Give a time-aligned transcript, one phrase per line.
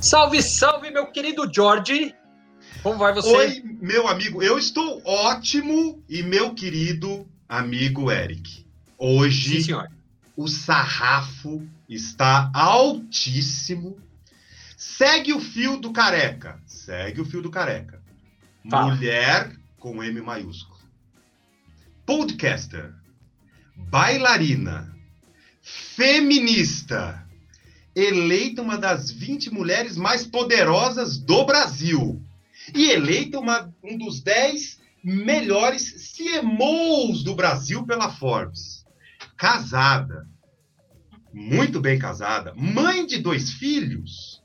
[0.00, 2.14] Salve, salve, meu querido George.
[2.82, 3.36] Como vai você?
[3.36, 4.42] Oi, meu amigo.
[4.42, 8.66] Eu estou ótimo e meu querido amigo Eric.
[8.96, 9.74] Hoje Sim,
[10.34, 13.98] o sarrafo está altíssimo.
[14.74, 16.58] Segue o fio do careca.
[16.66, 18.02] Segue o fio do careca.
[18.64, 20.80] Mulher com M maiúsculo.
[22.06, 22.94] Podcaster.
[23.76, 24.96] Bailarina.
[25.60, 27.26] Feminista.
[27.94, 32.22] Eleita uma das 20 mulheres mais poderosas do Brasil.
[32.74, 38.84] E eleita uma, um dos 10 melhores CMOs do Brasil pela Forbes.
[39.36, 40.28] Casada.
[41.32, 42.54] Muito bem casada.
[42.54, 44.42] Mãe de dois filhos.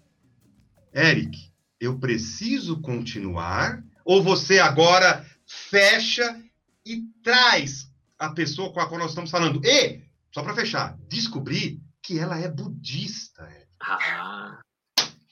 [0.94, 1.38] Eric,
[1.80, 3.84] eu preciso continuar?
[4.04, 6.42] Ou você agora fecha
[6.86, 9.62] e traz a pessoa com a qual nós estamos falando?
[9.66, 13.50] E, só para fechar, descobri que ela é budista.
[13.82, 14.60] Ah,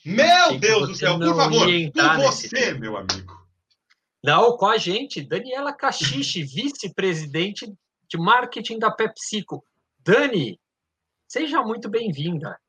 [0.03, 3.33] Meu Deus do céu, por favor, com nesse você, meu amigo.
[4.23, 7.71] não, com a gente, Daniela Cachiche, vice-presidente
[8.09, 9.63] de marketing da PepsiCo.
[9.99, 10.59] Dani,
[11.27, 12.59] seja muito bem-vinda.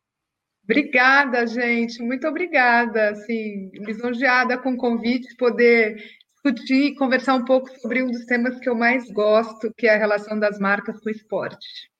[0.63, 2.03] Obrigada, gente.
[2.03, 3.11] Muito obrigada.
[3.11, 5.97] Assim, lisonjeada com o convite de poder
[6.33, 9.95] discutir e conversar um pouco sobre um dos temas que eu mais gosto, que é
[9.95, 11.94] a relação das marcas com o esporte.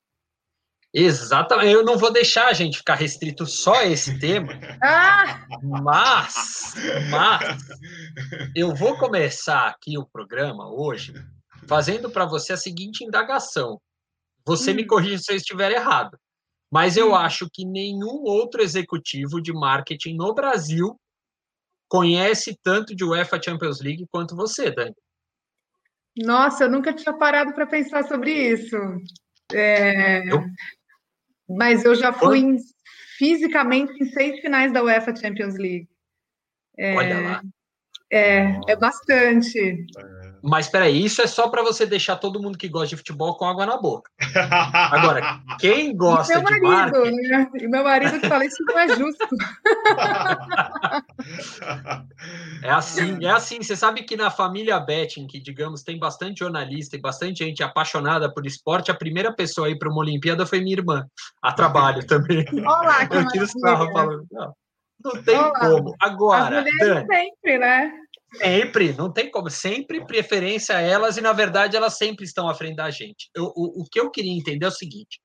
[0.97, 1.73] Exatamente.
[1.73, 6.73] Eu não vou deixar a gente ficar restrito só a esse tema, Ah, mas,
[7.11, 7.57] mas
[8.55, 11.13] eu vou começar aqui o programa hoje
[11.67, 13.81] fazendo para você a seguinte indagação.
[14.45, 14.87] Você me Hum.
[14.87, 16.17] corrige se eu estiver errado,
[16.71, 17.15] mas eu Hum.
[17.15, 20.97] acho que nenhum outro executivo de marketing no Brasil
[21.89, 24.95] conhece tanto de UEFA Champions League quanto você, Dani.
[26.17, 28.77] nossa, eu nunca tinha parado para pensar sobre isso.
[29.51, 30.41] É, Eu-
[31.49, 32.57] Mas eu já fui em-
[33.17, 35.87] fisicamente em seis finais da UEFA Champions League.
[36.97, 37.41] Olha lá.
[38.11, 39.85] É, é bastante.
[40.47, 43.45] Mas peraí, isso é só para você deixar todo mundo que gosta de futebol com
[43.45, 44.11] água na boca.
[44.91, 47.49] Agora, quem E gosta meu de marido, marketing né?
[47.55, 49.27] E meu marido que fala isso não é justo.
[52.61, 53.61] É assim, é assim.
[53.61, 58.31] Você sabe que na família Betting, que digamos tem bastante jornalista e bastante gente apaixonada
[58.31, 61.07] por esporte, a primeira pessoa a ir para uma Olimpíada foi minha irmã,
[61.41, 62.45] a trabalho também.
[62.63, 64.53] Olá, que Eu tiro sarro falando, não,
[65.03, 65.59] não tem Olá.
[65.59, 65.95] como.
[65.99, 67.91] As Agora, mulheres Dani, sempre, né?
[68.37, 72.53] Sempre, não tem como, sempre preferência a elas e na verdade elas sempre estão à
[72.53, 73.29] frente da gente.
[73.35, 75.19] Eu- o, o que eu queria entender é o seguinte.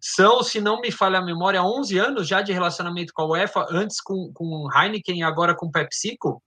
[0.00, 3.66] São, se não me falha a memória, 11 anos já de relacionamento com a UEFA,
[3.70, 6.42] antes com, com Heineken e agora com PepsiCo?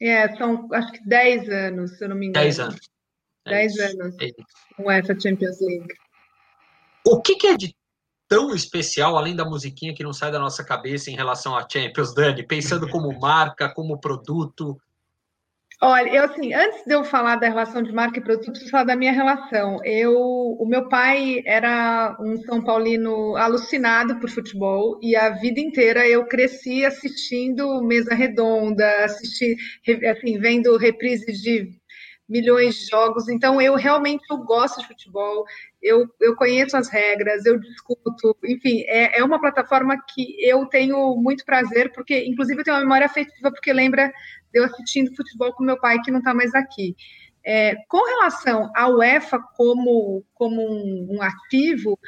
[0.00, 2.44] É, são acho que 10 anos, se eu não me engano.
[2.44, 2.80] 10 anos.
[3.46, 3.82] É 10 isso.
[3.82, 4.28] anos É
[4.76, 5.88] com essa Champions League.
[7.06, 7.74] O que, que é de
[8.28, 12.14] tão especial, além da musiquinha que não sai da nossa cabeça em relação à Champions,
[12.14, 12.46] Dani?
[12.46, 14.80] Pensando como marca, como produto.
[15.82, 18.70] Olha, eu assim, antes de eu falar da relação de marca e produto, eu preciso
[18.70, 19.78] falar da minha relação.
[19.84, 26.08] Eu, o meu pai era um São Paulino alucinado por futebol e a vida inteira
[26.08, 29.56] eu cresci assistindo mesa redonda, assisti,
[30.10, 31.68] assim, vendo reprises de
[32.28, 33.28] milhões de jogos.
[33.28, 35.44] Então, eu realmente eu gosto de futebol,
[35.82, 41.14] eu, eu conheço as regras, eu discuto, enfim, é, é uma plataforma que eu tenho
[41.16, 44.10] muito prazer, porque, inclusive, eu tenho uma memória afetiva, porque lembra
[44.54, 46.96] eu assistindo futebol com meu pai, que não está mais aqui.
[47.44, 51.98] É, com relação à UEFA como, como um, um ativo,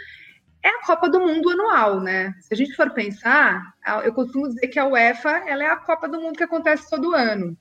[0.62, 2.32] é a Copa do Mundo anual, né?
[2.40, 3.62] Se a gente for pensar,
[4.04, 7.14] eu costumo dizer que a UEFA ela é a Copa do Mundo que acontece todo
[7.14, 7.56] ano.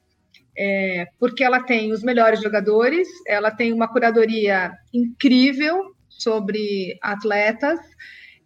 [0.57, 7.79] É, porque ela tem os melhores jogadores, ela tem uma curadoria incrível sobre atletas,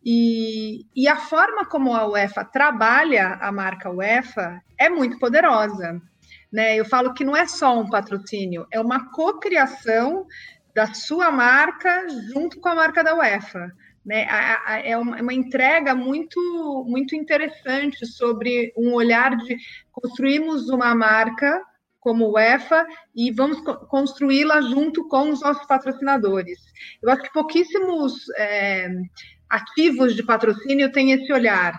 [0.04, 6.02] e, e, a forma como a UEFA trabalha a marca UEFA é muito poderosa.
[6.52, 6.76] Né?
[6.76, 10.26] Eu falo que não é só um patrocínio, é uma cocriação
[10.74, 13.72] da sua marca junto com a marca da UEFA.
[14.06, 14.26] Né?
[14.84, 19.58] É uma entrega muito, muito interessante sobre um olhar de
[19.92, 21.62] construirmos uma marca
[22.00, 26.60] como UEFA e vamos construí-la junto com os nossos patrocinadores.
[27.02, 28.90] Eu acho que pouquíssimos é,
[29.50, 31.74] ativos de patrocínio têm esse olhar,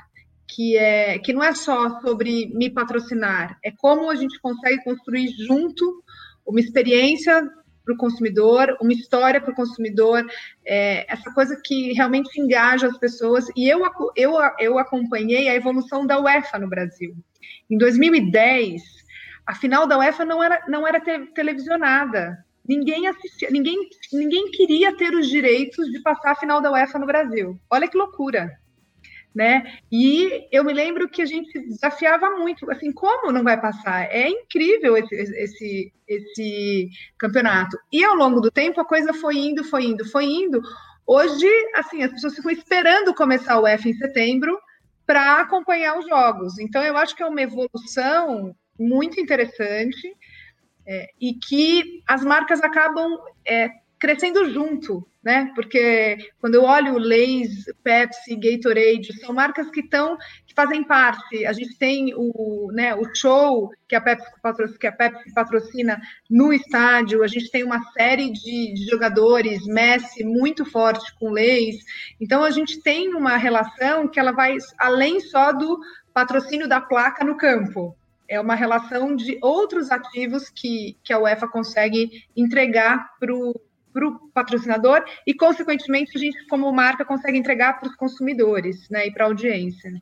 [0.50, 5.28] que, é, que não é só sobre me patrocinar, é como a gente consegue construir
[5.46, 6.02] junto
[6.44, 7.48] uma experiência
[7.84, 10.24] para o consumidor, uma história para o consumidor,
[10.64, 13.46] é, essa coisa que realmente engaja as pessoas.
[13.56, 13.82] E eu,
[14.16, 17.14] eu, eu acompanhei a evolução da UEFA no Brasil.
[17.70, 18.82] Em 2010,
[19.46, 22.44] a final da UEFA não era, não era te televisionada.
[22.68, 27.06] Ninguém assistia, ninguém, ninguém queria ter os direitos de passar a final da UEFA no
[27.06, 27.58] Brasil.
[27.68, 28.60] Olha que loucura.
[29.34, 29.78] Né?
[29.90, 34.02] E eu me lembro que a gente desafiava muito, assim, como não vai passar?
[34.10, 36.88] É incrível esse, esse, esse
[37.18, 37.78] campeonato.
[37.92, 40.60] E ao longo do tempo a coisa foi indo, foi indo, foi indo.
[41.06, 44.58] Hoje, assim, as pessoas ficam esperando começar o F em setembro
[45.06, 46.58] para acompanhar os jogos.
[46.58, 50.16] Então, eu acho que é uma evolução muito interessante
[50.86, 55.50] é, e que as marcas acabam é, crescendo junto, né?
[55.54, 61.44] Porque quando eu olho Lay's, Pepsi, Gatorade, são marcas que estão que fazem parte.
[61.44, 66.00] A gente tem o, né, o show que a Pepsi patrocina, que a Pepsi patrocina
[66.28, 67.22] no estádio.
[67.22, 71.84] A gente tem uma série de, de jogadores, Messi muito forte com Lay's.
[72.18, 75.78] Então a gente tem uma relação que ela vai além só do
[76.14, 77.94] patrocínio da placa no campo.
[78.26, 83.52] É uma relação de outros ativos que, que a UEFA consegue entregar para o
[83.92, 89.06] para o patrocinador e, consequentemente, a gente, como marca, consegue entregar para os consumidores né,
[89.06, 89.92] e para a audiência.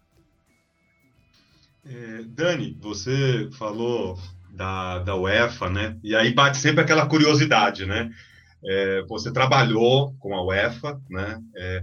[1.84, 4.18] É, Dani, você falou
[4.50, 5.96] da, da UEFA, né?
[6.02, 8.10] E aí bate sempre aquela curiosidade, né?
[8.64, 11.40] É, você trabalhou com a UEFA, né?
[11.56, 11.82] É,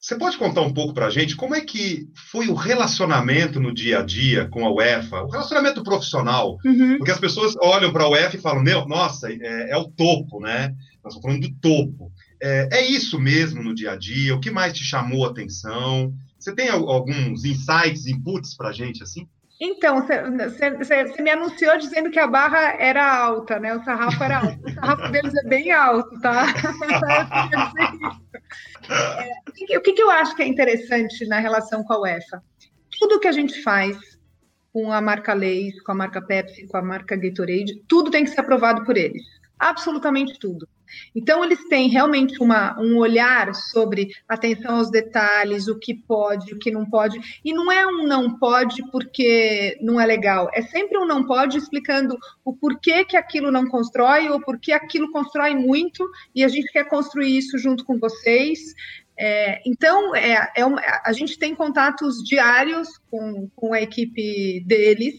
[0.00, 3.74] você pode contar um pouco para a gente como é que foi o relacionamento no
[3.74, 6.56] dia a dia com a UEFA, o relacionamento profissional?
[6.64, 6.98] Uhum.
[6.98, 10.40] Porque as pessoas olham para a UEFA e falam, meu, nossa, é, é o topo,
[10.40, 10.74] né?
[11.08, 12.12] Nós estamos falando do topo.
[12.40, 14.34] É, é, isso mesmo no dia a dia?
[14.34, 16.12] O que mais te chamou a atenção?
[16.38, 19.26] Você tem alguns insights, inputs para a gente assim?
[19.60, 23.74] Então, você me anunciou dizendo que a barra era alta, né?
[23.74, 24.64] O sarrafo era alto.
[24.64, 26.46] O sarrafo deles é bem alto, tá?
[28.88, 32.40] é, o que, que eu acho que é interessante na relação com a UEFA?
[33.00, 33.98] Tudo que a gente faz
[34.72, 38.30] com a marca Leis, com a marca Pepsi, com a marca Gatorade, tudo tem que
[38.30, 39.24] ser aprovado por eles
[39.58, 40.68] absolutamente tudo.
[41.14, 46.58] Então, eles têm realmente uma, um olhar sobre atenção aos detalhes, o que pode, o
[46.58, 47.18] que não pode.
[47.44, 51.58] E não é um não pode porque não é legal, é sempre um não pode
[51.58, 56.72] explicando o porquê que aquilo não constrói ou porquê aquilo constrói muito e a gente
[56.72, 58.74] quer construir isso junto com vocês.
[59.18, 65.16] É, então, é, é uma, a gente tem contatos diários com, com a equipe deles,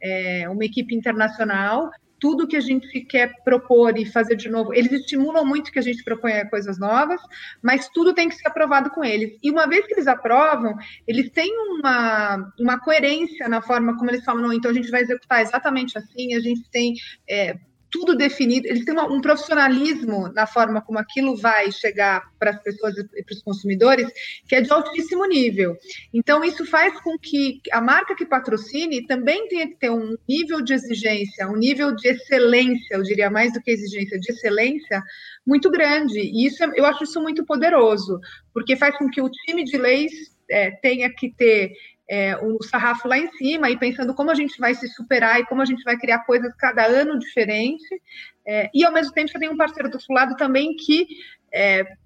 [0.00, 1.90] é, uma equipe internacional,
[2.20, 5.82] tudo que a gente quer propor e fazer de novo, eles estimulam muito que a
[5.82, 7.20] gente proponha coisas novas,
[7.62, 9.38] mas tudo tem que ser aprovado com eles.
[9.42, 10.76] E uma vez que eles aprovam,
[11.08, 15.00] eles têm uma, uma coerência na forma como eles falam, não, então a gente vai
[15.02, 16.94] executar exatamente assim, a gente tem
[17.28, 17.56] é,
[17.90, 22.94] tudo definido, eles têm um profissionalismo na forma como aquilo vai chegar para as pessoas
[22.96, 24.08] e para os consumidores,
[24.48, 25.76] que é de altíssimo nível.
[26.12, 30.60] Então, isso faz com que a marca que patrocine também tenha que ter um nível
[30.60, 35.02] de exigência, um nível de excelência, eu diria mais do que exigência, de excelência,
[35.46, 36.20] muito grande.
[36.20, 38.20] E isso é, eu acho isso muito poderoso,
[38.52, 40.12] porque faz com que o time de leis
[40.50, 41.72] é, tenha que ter
[42.10, 45.46] é, o sarrafo lá em cima e pensando como a gente vai se superar e
[45.46, 48.02] como a gente vai criar coisas cada ano diferente.
[48.44, 51.06] É, e ao mesmo tempo, você tem um parceiro do seu lado também que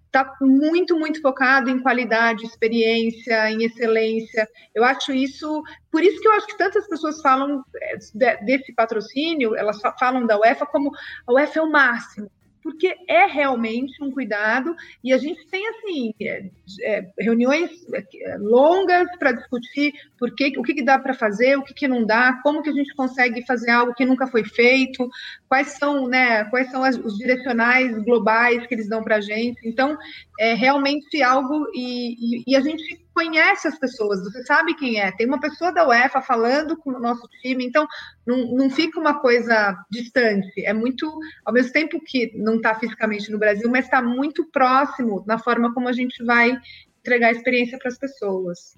[0.07, 4.47] está é, muito, muito focado em qualidade, experiência, em excelência.
[4.75, 9.57] Eu acho isso, por isso que eu acho que tantas pessoas falam é, desse patrocínio,
[9.57, 10.91] elas falam da UEFA como
[11.27, 12.31] a UEFA é o máximo
[12.65, 14.75] porque é realmente um cuidado
[15.05, 16.51] e a gente tem assim é,
[16.83, 21.63] é, reuniões é, longas para discutir por que, o que, que dá para fazer, o
[21.63, 25.07] que, que não dá, como que a gente consegue fazer algo que nunca foi feito,
[25.47, 29.61] quais são, né, quais são as, os direcionais globais que eles dão para a gente.
[29.63, 29.99] Então,
[30.41, 35.13] é realmente algo e, e, e a gente conhece as pessoas, você sabe quem é.
[35.13, 37.87] Tem uma pessoa da UEFA falando com o nosso time, então
[38.27, 40.67] não, não fica uma coisa distante.
[40.67, 41.07] É muito,
[41.45, 45.73] ao mesmo tempo que não está fisicamente no Brasil, mas está muito próximo na forma
[45.73, 46.59] como a gente vai
[46.99, 48.77] entregar a experiência para as pessoas.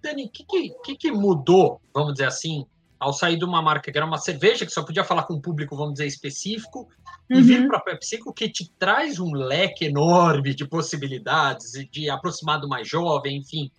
[0.00, 0.44] Dani, o que,
[0.84, 2.66] que, que mudou, vamos dizer assim,
[2.98, 5.40] ao sair de uma marca que era uma cerveja, que só podia falar com um
[5.40, 6.88] público, vamos dizer, específico,
[7.30, 7.38] uhum.
[7.38, 12.60] e vir para a PepsiCo, que te traz um leque enorme de possibilidades, de aproximar
[12.60, 13.70] do mais jovem, enfim.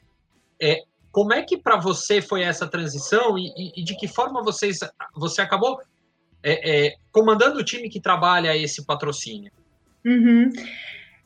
[0.61, 4.43] É, como é que para você foi essa transição e, e, e, de que forma
[4.43, 4.79] vocês,
[5.15, 5.81] você acabou
[6.41, 9.51] é, é, comandando o time que trabalha esse patrocínio?
[10.05, 10.49] Uhum.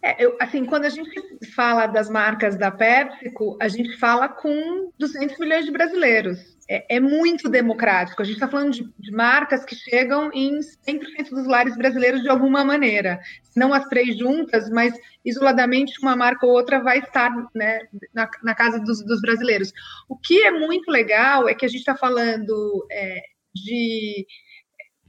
[0.04, 1.10] É, eu, assim, quando a gente
[1.56, 7.00] fala das marcas da PepsiCo, a gente fala com 200 milhões de brasileiros é, é,
[7.00, 8.22] muito democrático.
[8.22, 12.30] A gente está falando de, de, marcas que chegam em 100% dos lares brasileiros de
[12.30, 13.20] alguma maneira.
[13.56, 14.94] Não as três juntas, mas
[15.26, 17.80] isoladamente uma marca ou outra vai estar né,
[18.14, 19.72] na, na, casa dos, dos, brasileiros.
[20.08, 23.22] O que é muito legal é que a gente está falando é,
[23.54, 24.26] de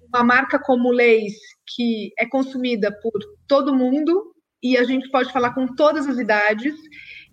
[0.09, 1.35] uma marca como Leis,
[1.67, 4.34] que é consumida por todo mundo,
[4.64, 6.75] e a gente pode falar com todas as idades,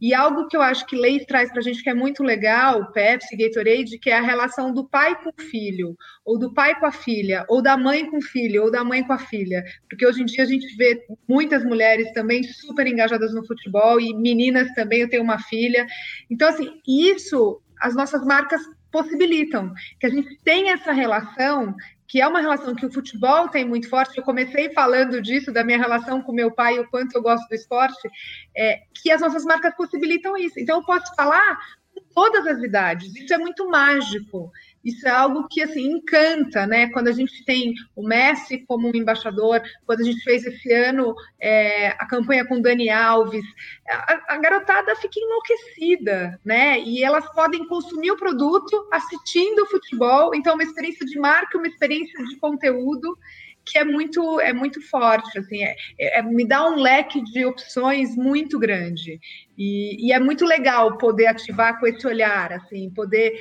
[0.02, 2.92] E algo que eu acho que Leis traz para a gente que é muito legal,
[2.92, 5.96] Pepsi, Gatorade, que é a relação do pai com o filho,
[6.26, 9.04] ou do pai com a filha, ou da mãe com o filho, ou da mãe
[9.04, 9.64] com a filha.
[9.88, 14.12] Porque hoje em dia a gente vê muitas mulheres também super engajadas no futebol e
[14.16, 15.02] meninas também.
[15.02, 15.86] Eu tenho uma filha.
[16.32, 18.62] Então, assim, isso as nossas marcas
[18.92, 21.76] possibilitam que a gente tenha essa relação
[22.12, 24.18] que é uma relação que o futebol tem muito forte.
[24.18, 27.56] Eu comecei falando disso, da minha relação com meu pai, o quanto eu gosto do
[27.56, 28.12] esporte,
[28.54, 30.60] é, que as nossas marcas possibilitam isso.
[30.60, 31.58] Então, eu posso falar
[31.96, 34.52] com todas as idades, isso é muito mágico.
[34.84, 36.90] Isso é algo que assim encanta, né?
[36.90, 41.14] Quando a gente tem o Messi como um embaixador, quando a gente fez esse ano
[41.40, 43.46] é, a campanha com Dani Alves,
[43.88, 46.80] a, a, garotada fica enlouquecida, né?
[46.80, 51.68] E elas podem consumir o produto assistindo o futebol, então uma experiência de marca, uma
[51.68, 53.18] experiência de conteúdo
[53.66, 58.16] que é muito é muito forte, assim, é, é, me dá um leque de opções
[58.16, 59.20] muito grande
[59.58, 63.40] e, e, é muito legal poder ativar com esse olhar, assim, poder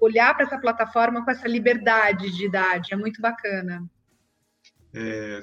[0.00, 3.84] olhar para essa plataforma com essa liberdade de idade, é muito bacana.
[4.94, 5.42] É,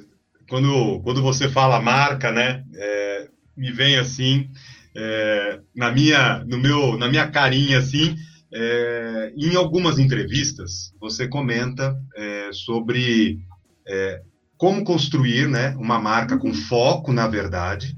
[0.49, 4.49] quando, quando você fala marca, né, é, me vem assim,
[4.95, 8.15] é, na, minha, no meu, na minha carinha, assim,
[8.51, 13.39] é, em algumas entrevistas, você comenta é, sobre
[13.87, 14.21] é,
[14.57, 17.97] como construir né, uma marca com foco na verdade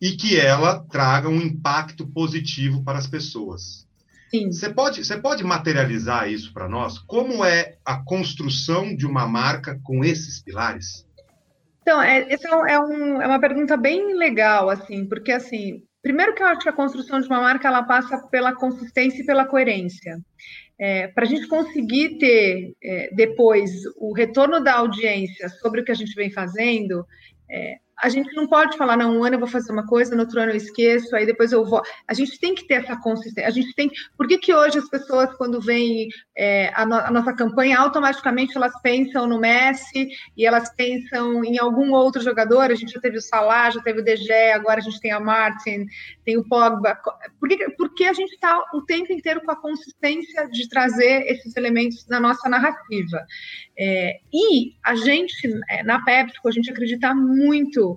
[0.00, 3.87] e que ela traga um impacto positivo para as pessoas.
[4.30, 4.52] Sim.
[4.52, 6.98] Você pode, você pode materializar isso para nós?
[6.98, 11.06] Como é a construção de uma marca com esses pilares?
[11.82, 16.34] Então, é, essa é, é, um, é uma pergunta bem legal, assim, porque, assim, primeiro
[16.34, 19.46] que eu acho que a construção de uma marca, ela passa pela consistência e pela
[19.46, 20.18] coerência.
[20.78, 25.90] É, para a gente conseguir ter é, depois o retorno da audiência sobre o que
[25.90, 27.04] a gente vem fazendo,
[27.50, 30.22] é, a gente não pode falar, não, um ano eu vou fazer uma coisa, no
[30.22, 31.82] outro ano eu esqueço, aí depois eu vou.
[32.06, 33.46] A gente tem que ter essa consistência.
[33.46, 33.90] A gente tem.
[34.16, 38.56] Por que, que hoje as pessoas, quando veem é, a, no, a, nossa campanha, automaticamente
[38.56, 42.70] elas pensam no Messi e elas pensam em algum outro jogador?
[42.70, 45.20] A gente já teve o Salah, já teve o DG, agora a gente tem a
[45.20, 45.86] Martin,
[46.24, 46.98] tem o Pogba.
[47.38, 52.06] Por que, a gente está o tempo inteiro com a consistência de trazer esses elementos
[52.08, 53.24] na nossa narrativa.
[53.78, 57.87] É, e a gente, é, na PepsiCo, a gente acredita muito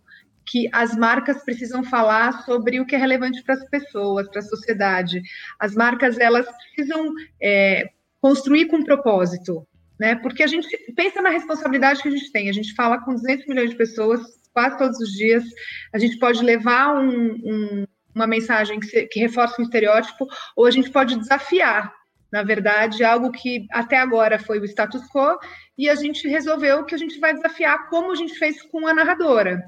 [0.51, 4.43] que as marcas precisam falar sobre o que é relevante para as pessoas, para a
[4.43, 5.22] sociedade.
[5.58, 7.89] As marcas elas precisam é,
[8.20, 9.65] construir com propósito,
[9.98, 10.15] né?
[10.15, 12.50] Porque a gente pensa na responsabilidade que a gente tem.
[12.50, 14.22] A gente fala com 200 milhões de pessoas
[14.53, 15.46] quase todos os dias.
[15.93, 20.65] A gente pode levar um, um, uma mensagem que, se, que reforça um estereótipo, ou
[20.65, 21.93] a gente pode desafiar
[22.31, 25.38] na verdade, algo que até agora foi o status quo,
[25.77, 28.93] e a gente resolveu que a gente vai desafiar como a gente fez com a
[28.93, 29.62] narradora.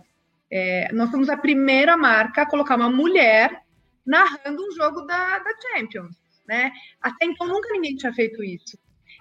[0.51, 3.61] É, nós somos a primeira marca a colocar uma mulher
[4.05, 6.15] narrando um jogo da, da Champions.
[6.47, 6.71] Né?
[7.01, 8.77] Até então nunca ninguém tinha feito isso.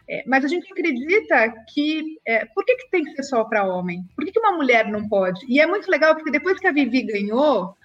[0.08, 2.18] É, mas a gente acredita que.
[2.26, 4.04] É, por que, que tem que ser só para homem?
[4.16, 5.40] Por que, que uma mulher não pode?
[5.48, 7.76] E é muito legal, porque depois que a Vivi ganhou,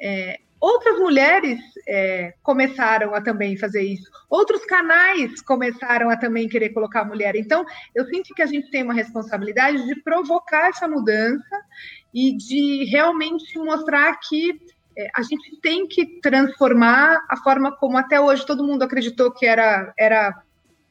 [0.00, 4.08] é, Outras mulheres é, começaram a também fazer isso.
[4.30, 7.34] Outros canais começaram a também querer colocar a mulher.
[7.34, 11.60] Então, eu sinto que a gente tem uma responsabilidade de provocar essa mudança
[12.14, 14.56] e de realmente mostrar que
[14.96, 19.44] é, a gente tem que transformar a forma como até hoje todo mundo acreditou que
[19.44, 20.44] era, era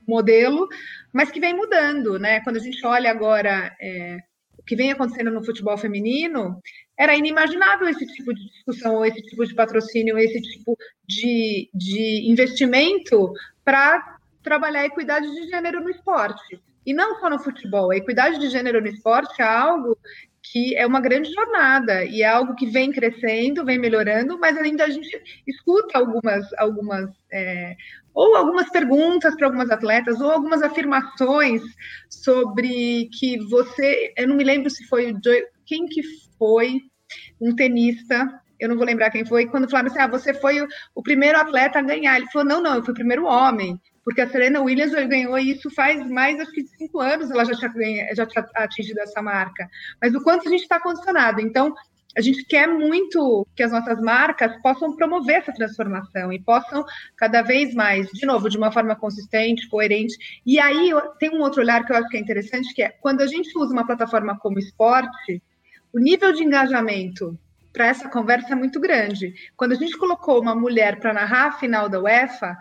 [0.06, 0.68] modelo,
[1.14, 2.42] mas que vem mudando, né?
[2.42, 4.18] Quando a gente olha agora é,
[4.58, 6.62] o que vem acontecendo no futebol feminino,
[6.98, 13.34] era inimaginável esse tipo de discussão, esse tipo de patrocínio, esse tipo de, de investimento
[13.64, 16.62] para trabalhar a equidade de gênero no esporte.
[16.86, 19.98] E não só no futebol, a equidade de gênero no esporte é algo
[20.44, 24.86] que é uma grande jornada e é algo que vem crescendo, vem melhorando, mas ainda
[24.86, 27.76] a gente escuta algumas, algumas é,
[28.14, 31.62] ou algumas perguntas para algumas atletas, ou algumas afirmações
[32.10, 35.16] sobre que você, eu não me lembro se foi
[35.66, 36.02] quem que
[36.42, 36.82] foi,
[37.40, 40.68] um tenista, eu não vou lembrar quem foi, quando falaram assim, ah, você foi o,
[40.96, 42.18] o primeiro atleta a ganhar.
[42.18, 45.70] Ele falou, não, não, eu fui o primeiro homem, porque a Serena Williams ganhou isso
[45.70, 49.68] faz mais, acho que cinco anos ela já tinha, já tinha atingido essa marca.
[50.02, 51.42] Mas o quanto a gente está condicionado.
[51.42, 51.76] Então,
[52.18, 56.84] a gente quer muito que as nossas marcas possam promover essa transformação e possam
[57.16, 60.16] cada vez mais, de novo, de uma forma consistente, coerente.
[60.46, 63.22] E aí tem um outro olhar que eu acho que é interessante, que é quando
[63.22, 65.42] a gente usa uma plataforma como esporte,
[65.94, 67.38] o nível de engajamento
[67.74, 69.34] para essa conversa é muito grande.
[69.56, 72.58] Quando a gente colocou uma mulher para narrar a final da UEFA,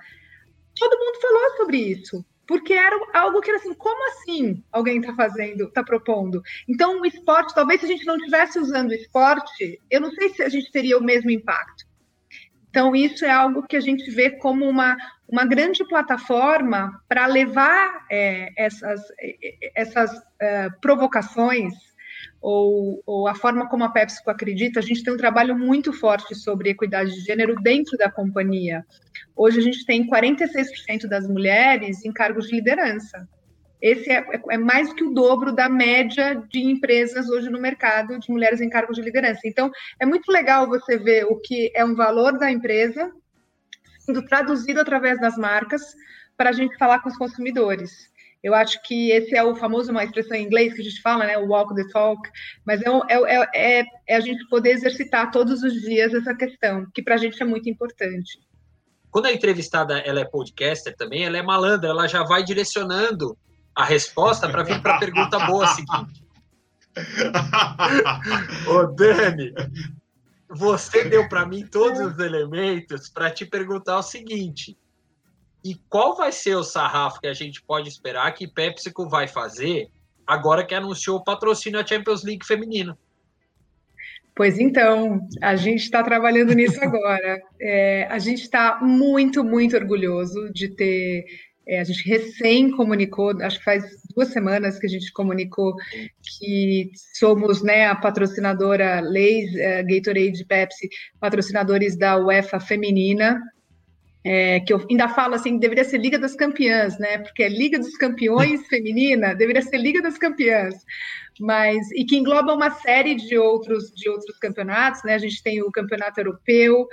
[0.78, 5.14] todo mundo falou sobre isso, porque era algo que era assim, como assim alguém está
[5.14, 6.42] fazendo, está propondo?
[6.68, 10.30] Então, o esporte, talvez se a gente não estivesse usando o esporte, eu não sei
[10.30, 11.84] se a gente teria o mesmo impacto.
[12.68, 14.96] Então, isso é algo que a gente vê como uma,
[15.28, 19.00] uma grande plataforma para levar é, essas,
[19.74, 21.74] essas uh, provocações
[22.40, 24.80] ou, ou, a forma como a PepsiCo acredita.
[24.80, 28.84] A gente tem um trabalho muito forte sobre equidade de gênero dentro da companhia.
[29.36, 33.28] Hoje, a gente tem 46% das mulheres em cargos de liderança.
[33.80, 38.30] Esse é, é, mais que o dobro da média de empresas hoje no mercado de
[38.30, 39.40] mulheres em cargos de liderança.
[39.44, 43.10] Então, é muito legal você ver o que é um valor da empresa
[44.00, 45.94] sendo traduzido através das marcas
[46.36, 48.09] para a gente falar com os consumidores.
[48.42, 51.26] Eu acho que esse é o famoso, uma expressão em inglês que a gente fala,
[51.26, 51.36] né?
[51.36, 52.20] O walk the talk,
[52.64, 57.02] mas é, é, é, é a gente poder exercitar todos os dias essa questão, que
[57.02, 58.38] para a gente é muito importante.
[59.10, 63.36] Quando a entrevistada ela é podcaster também, ela é malandra, ela já vai direcionando
[63.74, 66.24] a resposta para vir para a pergunta boa seguinte.
[68.66, 69.52] Ô, Dani,
[70.48, 74.76] você deu para mim todos os elementos para te perguntar o seguinte:
[75.64, 79.90] e qual vai ser o sarrafo que a gente pode esperar que PepsiCo vai fazer
[80.26, 82.96] agora que anunciou o patrocínio da Champions League feminino?
[84.34, 87.40] Pois então, a gente está trabalhando nisso agora.
[87.60, 91.24] É, a gente está muito, muito orgulhoso de ter
[91.70, 93.84] é, a gente recém comunicou, acho que faz
[94.16, 95.72] duas semanas que a gente comunicou
[96.20, 100.88] que somos né, a patrocinadora Leis, uh, Gatorade Pepsi,
[101.20, 103.40] patrocinadores da UEFA feminina.
[104.22, 107.18] É, que eu ainda falo assim, deveria ser Liga das Campeãs, né?
[107.18, 110.74] Porque é Liga dos Campeões feminina, deveria ser Liga das Campeãs,
[111.40, 115.14] mas e que engloba uma série de outros de outros campeonatos, né?
[115.14, 116.86] A gente tem o Campeonato Europeu,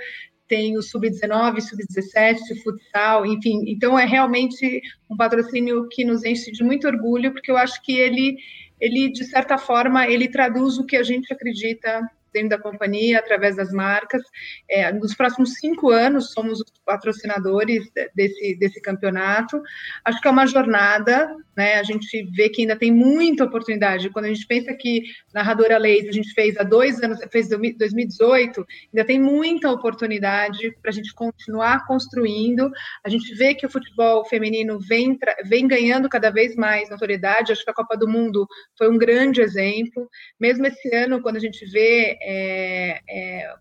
[0.48, 3.64] tem o sub-19, sub-17, futsal, enfim.
[3.66, 7.92] Então é realmente um patrocínio que nos enche de muito orgulho, porque eu acho que
[7.92, 8.36] ele,
[8.80, 12.00] ele de certa forma, ele traduz o que a gente acredita
[12.32, 14.22] dentro da companhia, através das marcas.
[14.68, 19.60] É, nos próximos cinco anos, somos os patrocinadores desse, desse campeonato.
[20.04, 21.74] Acho que é uma jornada, né?
[21.74, 24.10] A gente vê que ainda tem muita oportunidade.
[24.10, 28.66] Quando a gente pensa que Narradora Leis a gente fez há dois anos, fez 2018,
[28.92, 32.70] ainda tem muita oportunidade para a gente continuar construindo.
[33.04, 37.52] A gente vê que o futebol feminino vem, vem ganhando cada vez mais notoriedade.
[37.52, 40.08] Acho que a Copa do Mundo foi um grande exemplo.
[40.38, 43.54] Mesmo esse ano, quando a gente vê é, é,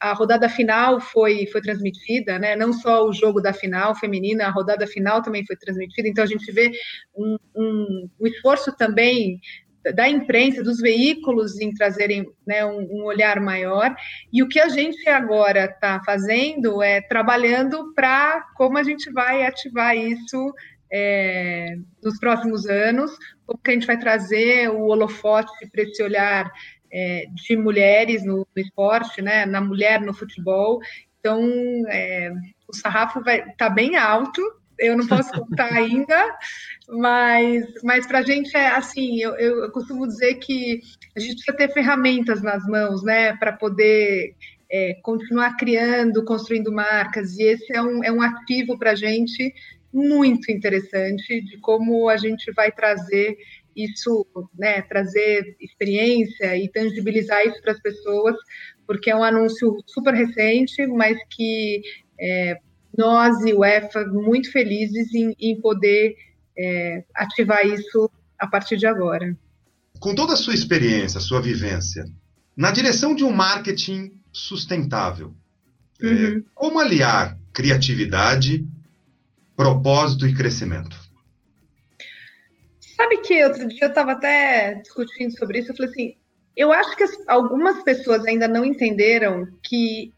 [0.00, 2.54] a rodada final foi, foi transmitida, né?
[2.54, 6.26] não só o jogo da final feminina, a rodada final também foi transmitida, então a
[6.26, 6.70] gente vê
[7.16, 9.40] um, um, um esforço também
[9.94, 13.94] da imprensa, dos veículos em trazerem né, um, um, olhar maior.
[14.32, 19.44] E o que a gente agora está fazendo é trabalhando para como a gente vai
[19.44, 20.52] ativar isso
[20.92, 26.50] é, nos próximos anos, como que a gente vai trazer o holofote para esse olhar
[26.92, 30.80] é, de mulheres no, no, esporte, né, na mulher no futebol.
[31.20, 31.42] Então,
[31.88, 32.32] é,
[32.68, 34.40] o sarrafo vai tá bem alto.
[34.78, 36.36] Eu não posso contar ainda,
[36.88, 39.20] mas, mas para a gente é assim.
[39.20, 40.80] Eu, eu, costumo dizer que
[41.16, 44.34] a gente precisa ter ferramentas nas mãos, né, para poder
[44.70, 47.38] é, continuar criando, construindo marcas.
[47.38, 49.54] E esse é um, é um ativo para a gente
[49.92, 53.38] muito interessante de como a gente vai trazer
[53.76, 54.26] isso,
[54.58, 58.34] né, trazer experiência e tangibilizar isso para as pessoas,
[58.86, 61.82] porque é um anúncio super recente, mas que
[62.18, 62.58] é,
[62.96, 66.16] nós e o EFA muito felizes em, em poder
[66.56, 69.36] é, ativar isso a partir de agora.
[70.00, 72.04] Com toda a sua experiência, sua vivência,
[72.56, 75.34] na direção de um marketing sustentável,
[76.00, 76.38] é, uhum.
[76.38, 78.66] é, como aliar criatividade,
[79.54, 81.05] propósito e crescimento?
[82.96, 86.16] Sabe que outro dia eu estava até discutindo sobre isso, eu falei assim,
[86.56, 90.14] eu acho que algumas pessoas ainda não entenderam que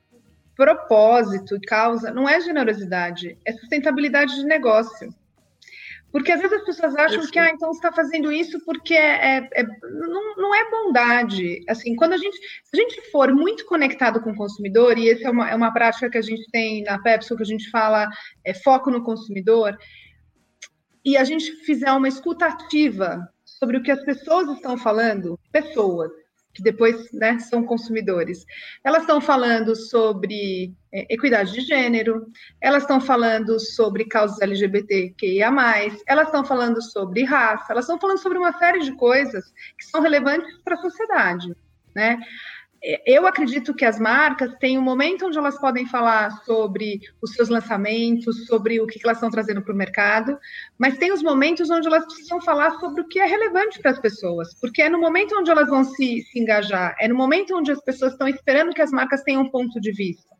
[0.54, 5.12] propósito e causa não é generosidade, é sustentabilidade de negócio.
[6.12, 9.38] Porque às vezes as pessoas acham que, ah, então você está fazendo isso porque é,
[9.38, 11.62] é, é, não, não é bondade.
[11.68, 15.28] Assim, quando a gente, se a gente for muito conectado com o consumidor, e essa
[15.28, 18.08] é uma, é uma prática que a gente tem na Pepsi, que a gente fala
[18.42, 19.76] é, foco no consumidor,
[21.08, 26.12] e a gente fizer uma escuta ativa sobre o que as pessoas estão falando, pessoas
[26.52, 28.44] que depois né, são consumidores,
[28.84, 32.26] elas estão falando sobre é, equidade de gênero,
[32.60, 35.50] elas estão falando sobre causas LGBTQIA+,
[36.06, 40.02] elas estão falando sobre raça, elas estão falando sobre uma série de coisas que são
[40.02, 41.56] relevantes para a sociedade,
[41.94, 42.18] né?
[42.82, 47.48] Eu acredito que as marcas têm um momento onde elas podem falar sobre os seus
[47.48, 50.38] lançamentos, sobre o que elas estão trazendo para o mercado,
[50.78, 53.98] mas tem os momentos onde elas precisam falar sobre o que é relevante para as
[53.98, 57.72] pessoas, porque é no momento onde elas vão se, se engajar, é no momento onde
[57.72, 60.36] as pessoas estão esperando que as marcas tenham um ponto de vista.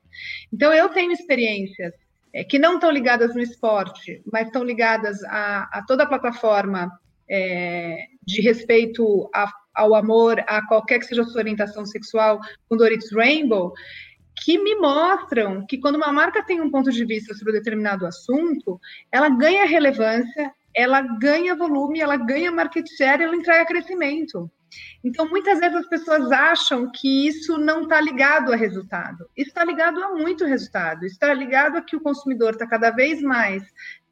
[0.53, 1.93] Então, eu tenho experiências
[2.33, 6.91] é, que não estão ligadas no esporte, mas estão ligadas a, a toda a plataforma
[7.29, 12.77] é, de respeito a, ao amor, a qualquer que seja a sua orientação sexual, com
[12.77, 13.73] Doritos Rainbow,
[14.45, 18.07] que me mostram que quando uma marca tem um ponto de vista sobre um determinado
[18.07, 24.51] assunto, ela ganha relevância, ela ganha volume, ela ganha market share, ela entrega crescimento.
[25.03, 29.29] Então, muitas vezes as pessoas acham que isso não está ligado a resultado.
[29.37, 31.05] Está ligado a muito resultado.
[31.07, 33.63] Está ligado a que o consumidor está cada vez mais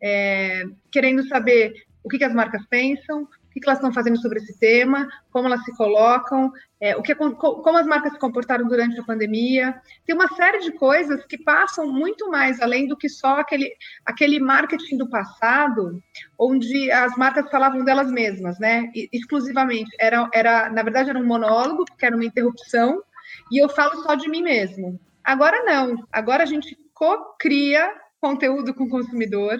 [0.03, 3.29] é, querendo saber o que, que as marcas pensam,
[3.61, 7.77] que elas estão fazendo sobre esse tema, como elas se colocam, é, o que, como
[7.77, 9.81] as marcas se comportaram durante a pandemia.
[10.05, 13.73] Tem uma série de coisas que passam muito mais além do que só aquele,
[14.05, 16.03] aquele marketing do passado,
[16.39, 18.91] onde as marcas falavam delas mesmas, né?
[19.13, 19.91] exclusivamente.
[19.99, 23.03] Era, era, na verdade, era um monólogo, porque era uma interrupção,
[23.51, 25.01] e eu falo só de mim mesmo.
[25.25, 26.07] Agora não.
[26.13, 29.59] Agora a gente co-cria conteúdo com o consumidor.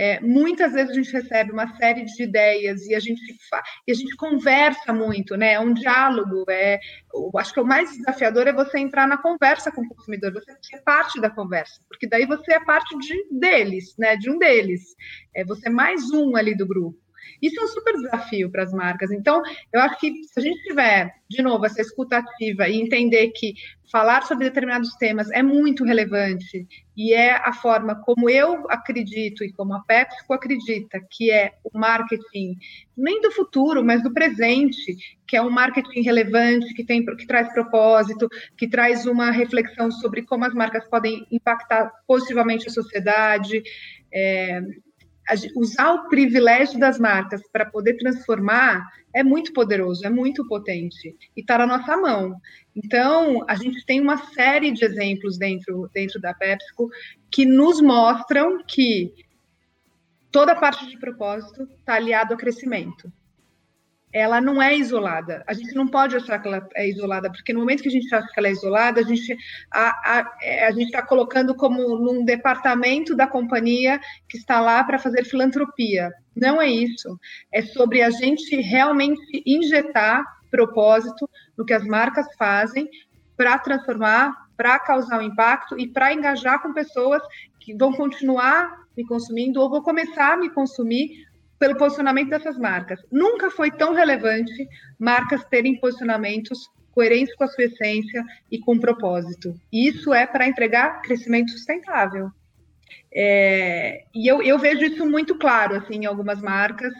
[0.00, 3.20] É, muitas vezes a gente recebe uma série de ideias e a gente
[3.84, 5.54] e a gente conversa muito, né?
[5.54, 6.44] É um diálogo.
[6.48, 6.78] É,
[7.36, 10.82] acho que o mais desafiador é você entrar na conversa com o consumidor, você ser
[10.84, 14.16] parte da conversa, porque daí você é parte de deles, né?
[14.16, 14.94] De um deles.
[15.34, 17.07] É você é mais um ali do grupo.
[17.40, 19.10] Isso é um super desafio para as marcas.
[19.10, 23.54] Então, eu acho que se a gente tiver, de novo, essa escutativa e entender que
[23.90, 29.52] falar sobre determinados temas é muito relevante e é a forma como eu acredito e
[29.52, 32.56] como a PepsiCo acredita que é o marketing
[32.96, 37.52] nem do futuro, mas do presente, que é um marketing relevante, que tem que traz
[37.52, 43.62] propósito, que traz uma reflexão sobre como as marcas podem impactar positivamente a sociedade.
[44.12, 44.60] É,
[45.56, 51.40] usar o privilégio das marcas para poder transformar é muito poderoso, é muito potente e
[51.40, 52.36] está na nossa mão.
[52.74, 56.88] Então, a gente tem uma série de exemplos dentro, dentro da PepsiCo
[57.30, 59.12] que nos mostram que
[60.30, 63.12] toda parte de propósito está aliado ao crescimento
[64.12, 65.44] ela não é isolada.
[65.46, 68.12] A gente não pode achar que ela é isolada, porque no momento que a gente
[68.14, 69.36] acha que ela é isolada, a gente
[69.70, 74.82] a, a, é, a gente está colocando como num departamento da companhia que está lá
[74.82, 76.10] para fazer filantropia.
[76.34, 77.18] Não é isso.
[77.52, 82.88] É sobre a gente realmente injetar propósito no que as marcas fazem
[83.36, 87.22] para transformar, para causar um impacto e para engajar com pessoas
[87.60, 91.27] que vão continuar me consumindo ou vão começar a me consumir
[91.58, 93.00] pelo posicionamento dessas marcas.
[93.10, 94.68] Nunca foi tão relevante
[94.98, 99.54] marcas terem posicionamentos coerentes com a sua essência e com propósito.
[99.72, 102.30] E isso é para entregar crescimento sustentável.
[103.12, 106.92] É, e eu, eu, vejo isso muito claro assim, em algumas marcas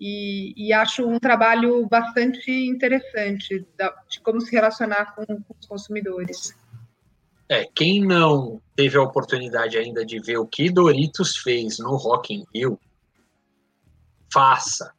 [0.00, 5.66] e, e acho um trabalho bastante interessante da, de como se relacionar com, com os
[5.66, 6.54] consumidores.
[7.48, 12.34] É, quem não teve a oportunidade ainda de ver o que Doritos fez no Rock
[12.34, 12.80] in Rio,
[14.32, 14.92] faça.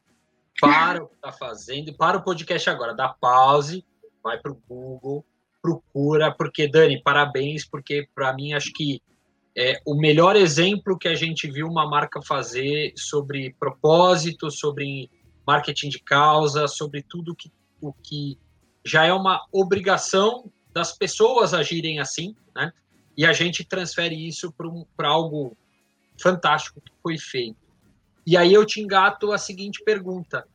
[0.60, 2.94] Para o que está fazendo para o podcast agora.
[2.94, 3.84] Dá pause,
[4.24, 5.26] vai para o Google,
[5.62, 9.02] procura, porque, Dani, parabéns, porque para mim acho que
[9.56, 15.10] é o melhor exemplo que a gente viu uma marca fazer sobre propósito, sobre
[15.46, 18.38] marketing de causa, sobre tudo que, o que
[18.86, 22.72] já é uma obrigação das pessoas agirem assim, né?
[23.16, 25.56] E a gente transfere isso para um, algo
[26.20, 27.63] fantástico que foi feito.
[28.26, 30.48] E aí eu te engato a seguinte pergunta: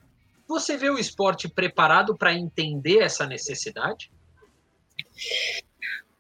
[0.46, 4.10] você vê o esporte preparado para entender essa necessidade?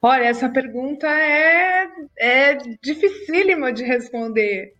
[0.00, 4.74] Olha, essa pergunta é, é dificílima de responder.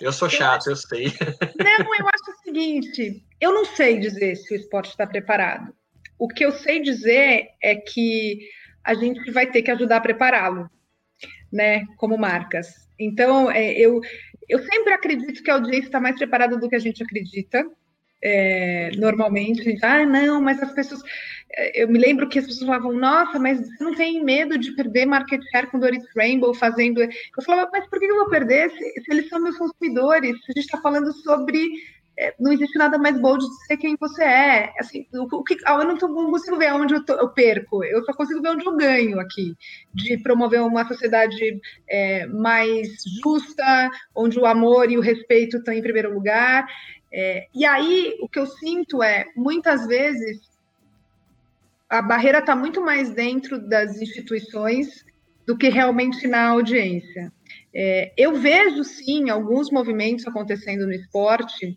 [0.00, 1.06] Eu sou chato, eu, eu sei.
[1.58, 5.74] Não, eu acho o seguinte: eu não sei dizer se o esporte está preparado.
[6.18, 8.48] O que eu sei dizer é que
[8.84, 10.70] a gente vai ter que ajudar a prepará-lo,
[11.52, 12.68] né, como marcas.
[12.98, 14.00] Então, é, eu,
[14.52, 17.66] eu sempre acredito que a audiência está mais preparada do que a gente acredita.
[18.22, 21.00] É, normalmente, a gente, ah, não, mas as pessoas.
[21.50, 24.72] É, eu me lembro que as pessoas falavam, nossa, mas você não tem medo de
[24.72, 27.00] perder market share com Doris Rainbow fazendo.
[27.02, 30.36] Eu falava, mas por que eu vou perder se, se eles são meus consumidores?
[30.44, 31.66] Se a gente está falando sobre
[32.22, 34.72] é, não existe nada mais bom de ser quem você é.
[34.78, 37.82] Assim, o, o que, eu não, tô, não consigo ver onde eu, tô, eu, perco,
[37.82, 39.56] eu só consigo ver onde eu ganho aqui,
[39.92, 42.88] de promover uma sociedade é, mais
[43.22, 46.64] justa, onde o amor e o respeito estão em primeiro lugar.
[47.12, 50.40] É, e aí, o que eu sinto é, muitas vezes,
[51.90, 55.04] a barreira está muito mais dentro das instituições
[55.44, 57.32] do que realmente na audiência.
[57.74, 61.76] É, eu vejo, sim, alguns movimentos acontecendo no esporte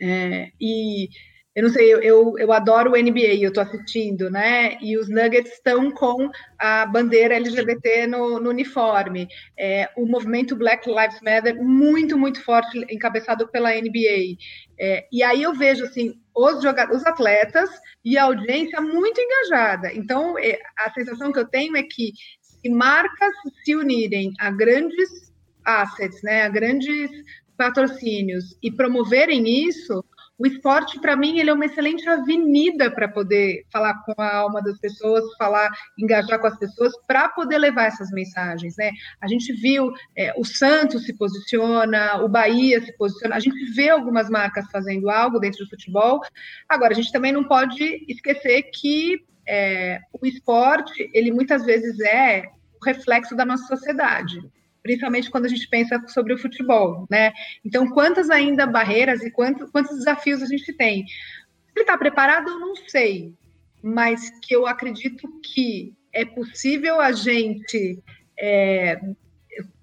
[0.00, 1.08] é, e
[1.54, 4.78] eu não sei, eu, eu, eu adoro o NBA, eu estou assistindo, né?
[4.80, 9.26] E os Nuggets estão com a bandeira LGBT no, no uniforme.
[9.58, 14.36] É, o movimento Black Lives Matter muito, muito forte, encabeçado pela NBA.
[14.78, 17.68] É, e aí eu vejo assim os, os atletas
[18.04, 19.92] e a audiência muito engajada.
[19.92, 23.34] Então, é, a sensação que eu tenho é que se marcas
[23.64, 25.30] se unirem a grandes
[25.64, 27.10] assets, né, a grandes
[27.60, 30.02] patrocínios e promoverem isso,
[30.38, 34.62] o esporte, para mim, ele é uma excelente avenida para poder falar com a alma
[34.62, 35.68] das pessoas, falar,
[35.98, 38.90] engajar com as pessoas, para poder levar essas mensagens, né?
[39.20, 43.90] A gente viu é, o Santos se posiciona, o Bahia se posiciona, a gente vê
[43.90, 46.22] algumas marcas fazendo algo dentro do futebol.
[46.66, 52.44] Agora, a gente também não pode esquecer que é, o esporte, ele muitas vezes é
[52.80, 54.40] o reflexo da nossa sociedade
[54.82, 57.32] principalmente quando a gente pensa sobre o futebol, né?
[57.64, 61.04] Então, quantas ainda barreiras e quantos, quantos desafios a gente tem?
[61.74, 63.34] Ele está preparado, eu não sei,
[63.82, 68.02] mas que eu acredito que é possível a gente
[68.38, 69.00] é,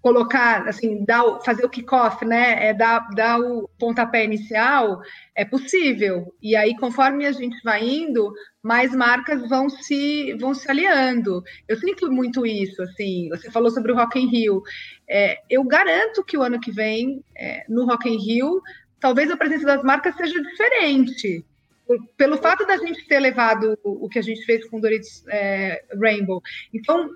[0.01, 2.67] colocar, assim, dar, fazer o kickoff, né?
[2.67, 5.01] É dar, dar o pontapé inicial,
[5.35, 6.33] é possível.
[6.41, 8.31] E aí, conforme a gente vai indo,
[8.63, 11.43] mais marcas vão se vão se aliando.
[11.67, 13.29] Eu sinto muito isso, assim.
[13.29, 14.61] Você falou sobre o Rock in Rio.
[15.09, 18.61] É, eu garanto que o ano que vem, é, no Rock in Rio,
[18.99, 21.45] talvez a presença das marcas seja diferente
[22.17, 26.41] pelo fato da gente ter levado o que a gente fez com Doritos é, Rainbow.
[26.73, 27.09] Então,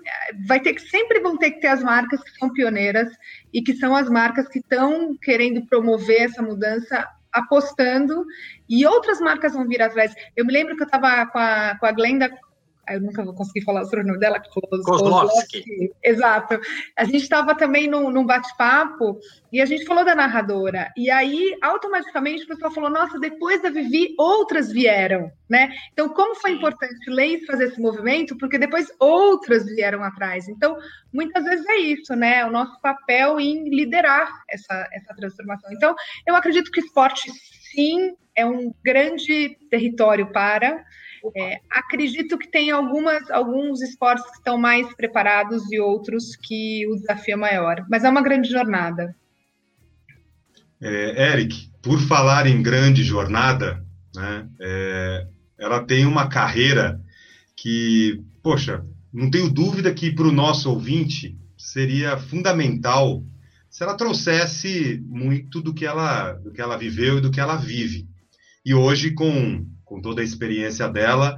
[0.46, 3.08] vai ter que sempre vão ter que ter as marcas que são pioneiras
[3.52, 8.26] e que são as marcas que estão querendo promover essa mudança apostando
[8.68, 10.14] e outras marcas vão vir atrás.
[10.36, 12.30] Eu me lembro que eu estava com a, com a Glenda
[12.88, 15.92] eu nunca vou conseguir falar o sobrenome dela, Kozlowski.
[16.02, 16.60] Exato.
[16.96, 19.18] A gente estava também num, num bate-papo
[19.52, 20.90] e a gente falou da narradora.
[20.96, 25.72] E aí, automaticamente, o pessoal falou: nossa, depois da Vivi, outras vieram, né?
[25.92, 28.36] Então, como foi importante Leis fazer esse movimento?
[28.36, 30.48] Porque depois outras vieram atrás.
[30.48, 30.76] Então,
[31.12, 32.44] muitas vezes é isso, né?
[32.44, 35.72] O nosso papel em liderar essa, essa transformação.
[35.72, 35.94] Então,
[36.26, 37.30] eu acredito que esporte,
[37.70, 40.84] sim, é um grande território para.
[41.36, 46.96] É, acredito que tem algumas, alguns esportes que estão mais preparados e outros que o
[46.96, 49.14] desafio é maior, mas é uma grande jornada.
[50.80, 55.26] É, Eric, por falar em grande jornada, né, é,
[55.58, 57.00] ela tem uma carreira
[57.54, 63.22] que, poxa, não tenho dúvida que para o nosso ouvinte seria fundamental
[63.70, 67.56] se ela trouxesse muito do que ela, do que ela viveu e do que ela
[67.56, 68.06] vive.
[68.64, 71.36] E hoje, com com toda a experiência dela.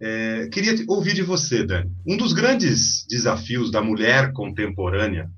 [0.00, 1.90] É, queria ouvir de você, Dani.
[2.06, 5.28] Um dos grandes desafios da mulher contemporânea,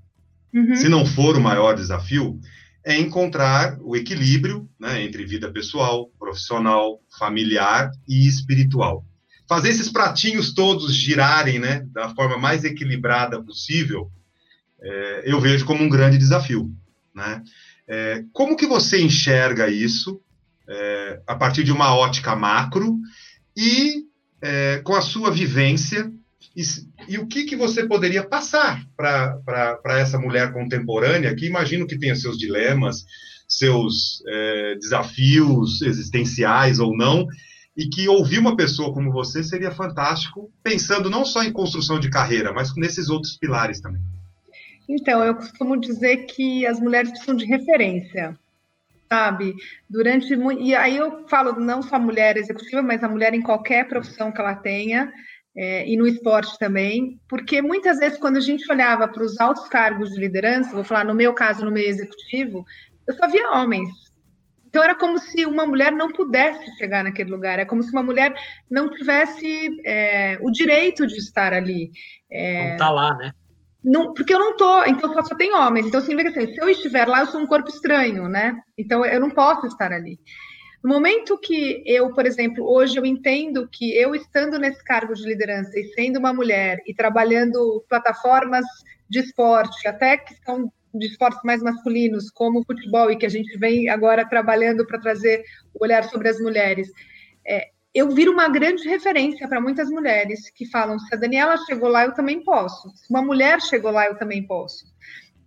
[0.54, 0.76] uhum.
[0.76, 2.38] se não for o maior desafio,
[2.84, 9.02] é encontrar o equilíbrio né, entre vida pessoal, profissional, familiar e espiritual.
[9.48, 14.10] Fazer esses pratinhos todos girarem né, da forma mais equilibrada possível,
[14.78, 16.70] é, eu vejo como um grande desafio.
[17.14, 17.42] Né?
[17.88, 20.20] É, como que você enxerga isso
[20.68, 22.98] é, a partir de uma ótica macro
[23.56, 24.04] e
[24.42, 26.12] é, com a sua vivência
[26.54, 26.62] e,
[27.08, 32.14] e, o que, que você poderia passar para essa mulher contemporânea que imagino que tenha
[32.14, 33.04] seus dilemas,
[33.48, 37.26] seus é, desafios existenciais ou não,
[37.76, 42.10] e que ouvir uma pessoa como você seria fantástico, pensando não só em construção de
[42.10, 44.02] carreira, mas nesses outros pilares também.
[44.88, 48.36] Então, eu costumo dizer que as mulheres precisam de referência
[49.08, 49.54] sabe?
[49.88, 54.30] Durante e aí eu falo não só mulher executiva, mas a mulher em qualquer profissão
[54.30, 55.12] que ela tenha.
[55.56, 59.66] É, e no esporte também, porque muitas vezes quando a gente olhava para os altos
[59.68, 62.64] cargos de liderança, vou falar no meu caso no meio executivo,
[63.08, 63.88] eu só via homens.
[64.68, 68.04] Então era como se uma mulher não pudesse chegar naquele lugar, é como se uma
[68.04, 68.32] mulher
[68.70, 71.90] não tivesse é, o direito de estar ali.
[72.30, 73.32] É, não tá lá, né?
[73.88, 75.86] Não, porque eu não tô, então só, só tem homens.
[75.86, 78.54] Então, significa assim, se eu estiver lá, eu sou um corpo estranho, né?
[78.76, 80.20] Então, eu não posso estar ali.
[80.84, 85.24] No momento que eu, por exemplo, hoje eu entendo que eu estando nesse cargo de
[85.24, 88.64] liderança e sendo uma mulher e trabalhando plataformas
[89.08, 93.30] de esporte, até que são de esportes mais masculinos, como o futebol, e que a
[93.30, 96.90] gente vem agora trabalhando para trazer o olhar sobre as mulheres,
[97.46, 101.88] é, eu viro uma grande referência para muitas mulheres que falam: se a Daniela chegou
[101.88, 102.90] lá, eu também posso.
[102.96, 104.84] Se uma mulher chegou lá, eu também posso.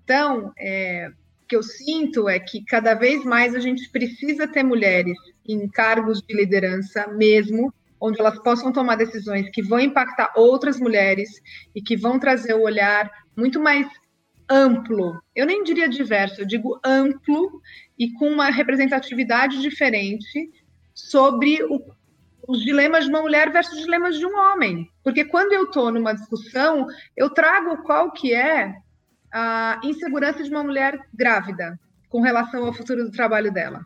[0.04, 1.10] Então, é,
[1.44, 5.68] o que eu sinto é que cada vez mais a gente precisa ter mulheres em
[5.70, 11.30] cargos de liderança mesmo, onde elas possam tomar decisões que vão impactar outras mulheres
[11.76, 13.88] e que vão trazer o olhar muito mais
[14.50, 15.22] amplo.
[15.36, 17.62] Eu nem diria diverso, eu digo amplo
[17.98, 20.50] e com uma representatividade diferente
[20.94, 21.80] sobre o,
[22.48, 24.90] os dilemas de uma mulher versus os dilemas de um homem.
[25.04, 28.76] Porque quando eu estou numa discussão, eu trago qual que é
[29.34, 33.86] a insegurança de uma mulher grávida com relação ao futuro do trabalho dela.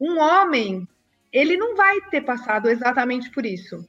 [0.00, 0.88] Um homem,
[1.32, 3.86] ele não vai ter passado exatamente por isso.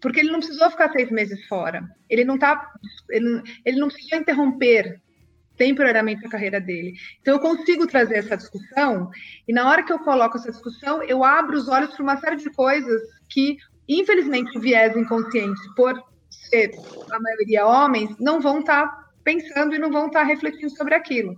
[0.00, 1.88] Porque ele não precisou ficar seis meses fora.
[2.10, 2.72] Ele não tá,
[3.10, 5.00] ele, ele não precisou interromper
[5.56, 6.94] temporariamente a carreira dele.
[7.20, 9.10] Então eu consigo trazer essa discussão
[9.46, 12.36] e na hora que eu coloco essa discussão, eu abro os olhos para uma série
[12.36, 13.56] de coisas que,
[13.88, 16.70] infelizmente, o viés inconsciente, por ser
[17.10, 20.94] a maioria homens, não vão estar tá pensando e não vão estar tá refletindo sobre
[20.94, 21.34] aquilo.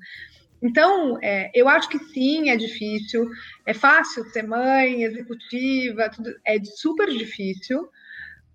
[0.61, 3.28] Então, é, eu acho que sim, é difícil.
[3.64, 7.88] É fácil ser mãe, executiva, tudo, é super difícil,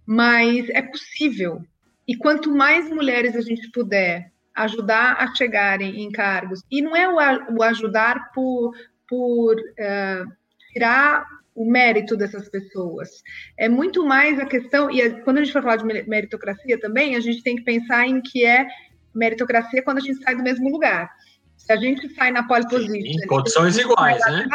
[0.05, 1.61] mas é possível.
[2.07, 7.07] E quanto mais mulheres a gente puder ajudar a chegarem em cargos, e não é
[7.07, 8.73] o, o ajudar por,
[9.07, 10.31] por uh,
[10.71, 13.09] tirar o mérito dessas pessoas.
[13.57, 17.19] É muito mais a questão, e quando a gente for falar de meritocracia também, a
[17.19, 18.67] gente tem que pensar em que é
[19.13, 21.11] meritocracia quando a gente sai do mesmo lugar.
[21.55, 23.27] Se a gente sai na pole position.
[23.27, 24.45] condições iguais, né?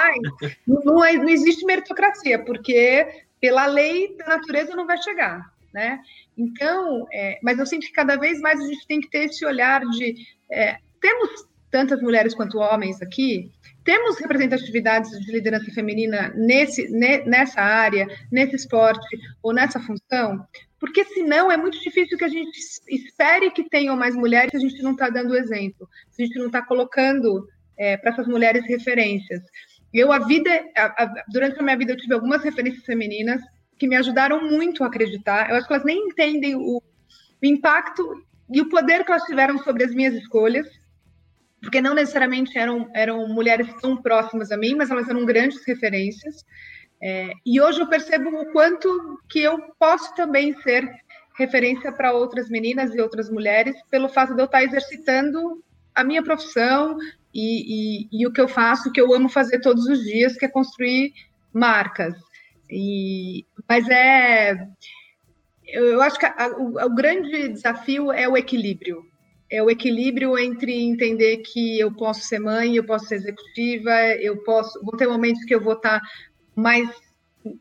[0.67, 3.07] não, não, não existe meritocracia, porque
[3.41, 6.01] pela lei da natureza não vai chegar, né?
[6.39, 9.45] Então, é, mas eu sinto que cada vez mais a gente tem que ter esse
[9.45, 10.15] olhar de
[10.51, 13.51] é, temos tantas mulheres quanto homens aqui,
[13.85, 20.47] temos representatividades de liderança feminina nesse, nessa área, nesse esporte ou nessa função,
[20.79, 22.57] porque senão é muito difícil que a gente
[22.89, 26.39] espere que tenham mais mulheres se a gente não está dando exemplo, se a gente
[26.39, 27.47] não está colocando
[27.77, 29.43] é, para essas mulheres referências.
[29.93, 33.43] Eu, a vida, a, a, durante a minha vida, eu tive algumas referências femininas
[33.79, 35.49] que me ajudaram muito a acreditar.
[35.49, 39.59] Eu acho que elas nem entendem o, o impacto e o poder que elas tiveram
[39.59, 40.67] sobre as minhas escolhas,
[41.61, 46.45] porque não necessariamente eram, eram mulheres tão próximas a mim, mas elas eram grandes referências.
[47.01, 50.89] É, e hoje eu percebo o quanto que eu posso também ser
[51.37, 55.63] referência para outras meninas e outras mulheres, pelo fato de eu estar exercitando
[55.95, 56.97] a minha profissão
[57.33, 60.37] e, e, e o que eu faço, o que eu amo fazer todos os dias,
[60.37, 61.13] que é construir
[61.53, 62.15] marcas.
[62.71, 64.57] E, mas é.
[65.67, 69.03] Eu acho que a, o, o grande desafio é o equilíbrio.
[69.51, 74.43] É o equilíbrio entre entender que eu posso ser mãe, eu posso ser executiva, eu
[74.43, 74.83] posso.
[74.83, 76.01] Vou ter momentos que eu vou estar
[76.55, 76.89] mais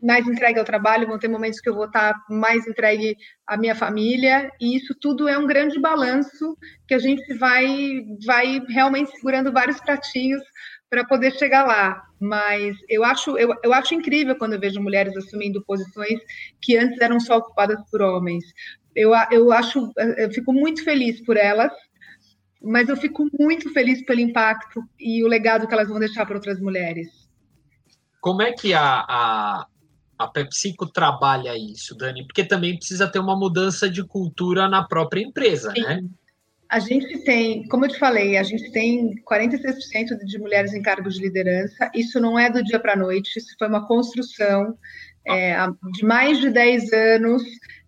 [0.01, 3.15] mais entregue ao trabalho, vão ter momentos que eu vou estar mais entregue
[3.45, 8.61] à minha família, e isso tudo é um grande balanço que a gente vai vai
[8.67, 10.41] realmente segurando vários pratinhos
[10.89, 12.06] para poder chegar lá.
[12.19, 16.19] Mas eu acho, eu, eu acho incrível quando eu vejo mulheres assumindo posições
[16.61, 18.43] que antes eram só ocupadas por homens.
[18.95, 21.71] Eu, eu acho, eu fico muito feliz por elas,
[22.61, 26.35] mas eu fico muito feliz pelo impacto e o legado que elas vão deixar para
[26.35, 27.07] outras mulheres.
[28.19, 29.67] Como é que a, a,
[30.17, 32.25] a PepsiCo trabalha isso, Dani?
[32.25, 35.81] Porque também precisa ter uma mudança de cultura na própria empresa, Sim.
[35.81, 36.01] né?
[36.69, 41.15] A gente tem, como eu te falei, a gente tem 46% de mulheres em cargos
[41.15, 41.89] de liderança.
[41.95, 44.77] Isso não é do dia para a noite, isso foi uma construção
[45.25, 45.55] é,
[45.93, 47.43] de mais de 10 anos,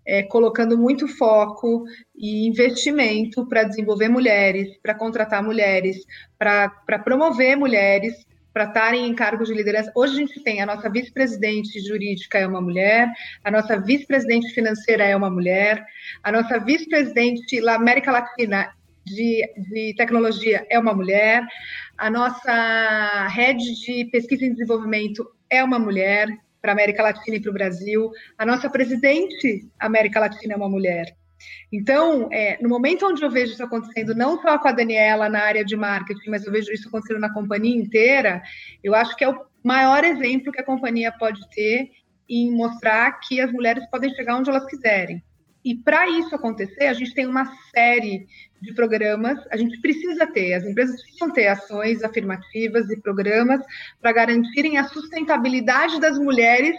[0.06, 1.84] é, colocando muito foco
[2.16, 5.98] e investimento para desenvolver mulheres, para contratar mulheres,
[6.38, 8.29] para promover mulheres
[8.60, 9.90] para estarem em cargos de liderança.
[9.96, 13.10] Hoje a gente tem a nossa vice-presidente jurídica é uma mulher,
[13.42, 15.82] a nossa vice-presidente financeira é uma mulher,
[16.22, 18.70] a nossa vice-presidente da América Latina
[19.06, 21.42] de, de tecnologia é uma mulher,
[21.98, 26.28] a nossa rede de pesquisa e desenvolvimento é uma mulher
[26.62, 30.68] para a América Latina e para o Brasil, a nossa presidente América Latina é uma
[30.68, 31.16] mulher.
[31.72, 35.42] Então, é, no momento onde eu vejo isso acontecendo, não só com a Daniela na
[35.42, 38.42] área de marketing, mas eu vejo isso acontecendo na companhia inteira,
[38.84, 41.92] eu acho que é o maior exemplo que a companhia pode ter
[42.30, 45.24] em mostrar que as mulheres podem chegar onde elas quiserem.
[45.64, 48.28] E para isso acontecer, a gente tem uma série
[48.62, 53.62] de programas, a gente precisa ter, as empresas precisam ter ações afirmativas e programas
[54.02, 56.76] para garantirem a sustentabilidade das mulheres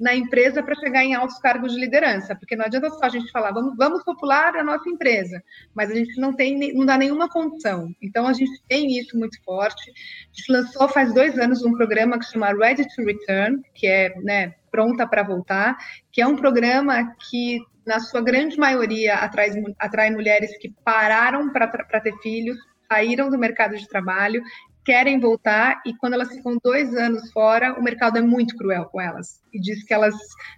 [0.00, 3.30] na empresa para chegar em altos cargos de liderança, porque não adianta só a gente
[3.30, 5.42] falar, vamos, vamos popular a nossa empresa,
[5.74, 7.94] mas a gente não tem, não dá nenhuma condição.
[8.00, 9.90] Então a gente tem isso muito forte.
[9.90, 13.86] A gente lançou faz dois anos um programa que se chama Ready to Return, que
[13.86, 15.76] é né, pronta para voltar,
[16.10, 22.00] que é um programa que na sua grande maioria atrai, atrai mulheres que pararam para
[22.00, 22.56] ter filhos,
[22.90, 24.42] saíram do mercado de trabalho
[24.90, 29.00] querem voltar e quando elas ficam dois anos fora, o mercado é muito cruel com
[29.00, 30.16] elas e diz que elas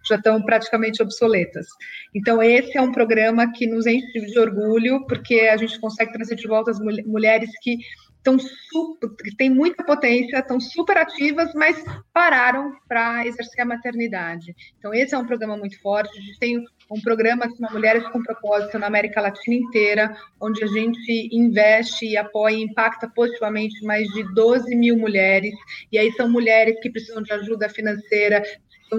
[0.09, 1.66] já estão praticamente obsoletas.
[2.14, 6.37] Então, esse é um programa que nos enche de orgulho, porque a gente consegue trazer
[6.37, 7.76] de volta as mulheres que
[8.23, 8.37] estão
[9.37, 14.55] têm muita potência, estão super ativas, mas pararam para exercer a maternidade.
[14.79, 16.16] Então, esse é um programa muito forte.
[16.16, 20.62] A gente tem um programa que chama Mulheres com Propósito na América Latina inteira, onde
[20.62, 25.55] a gente investe e apoia e impacta positivamente mais de 12 mil mulheres.
[25.91, 28.43] E aí são mulheres que precisam de ajuda financeira,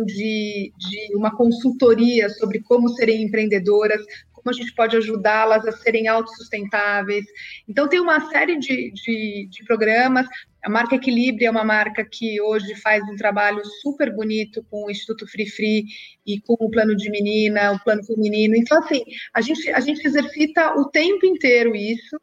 [0.06, 4.04] de, de uma consultoria sobre como serem empreendedoras,
[4.44, 7.26] como a gente pode ajudá-las a serem autossustentáveis.
[7.68, 10.28] Então, tem uma série de, de, de programas.
[10.64, 14.92] A marca Equilíbrio é uma marca que hoje faz um trabalho super bonito com o
[14.92, 15.86] Instituto Free Free
[16.26, 18.56] e com o plano de menina, o plano feminino.
[18.56, 22.18] Então, assim, a gente, a gente exercita o tempo inteiro isso.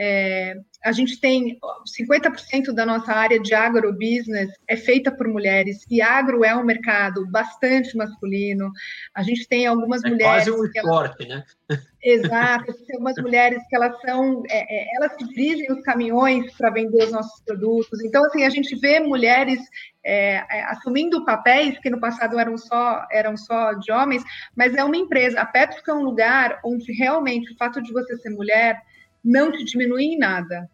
[0.00, 1.58] É, a gente tem
[1.98, 7.26] 50% da nossa área de agrobusiness é feita por mulheres, e agro é um mercado
[7.28, 8.70] bastante masculino.
[9.12, 10.44] A gente tem algumas é mulheres.
[10.44, 11.44] Quase um esporte, elas...
[11.68, 11.78] né?
[12.00, 16.70] Exato, tem algumas mulheres que elas são, é, é, elas que dirigem os caminhões para
[16.70, 18.00] vender os nossos produtos.
[18.04, 19.58] Então, assim, a gente vê mulheres
[20.04, 24.22] é, é, assumindo papéis que no passado eram só, eram só de homens,
[24.56, 25.40] mas é uma empresa.
[25.40, 28.80] A Petro é um lugar onde realmente o fato de você ser mulher
[29.24, 30.68] não te diminui em nada.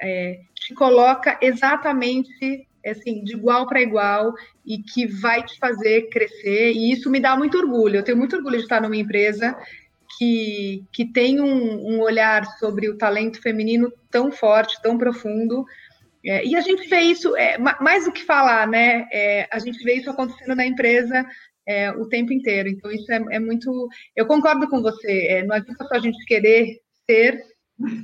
[0.00, 4.32] É, te coloca exatamente assim, de igual para igual
[4.64, 6.72] e que vai te fazer crescer.
[6.72, 7.96] E isso me dá muito orgulho.
[7.96, 9.56] Eu tenho muito orgulho de estar numa empresa
[10.16, 15.64] que, que tem um, um olhar sobre o talento feminino tão forte, tão profundo.
[16.24, 19.06] É, e a gente vê isso, é, mais do que falar, né?
[19.12, 21.26] É, a gente vê isso acontecendo na empresa
[21.66, 22.68] é, o tempo inteiro.
[22.68, 23.88] Então, isso é, é muito.
[24.16, 25.26] Eu concordo com você.
[25.28, 27.40] É, não adianta só a gente querer ser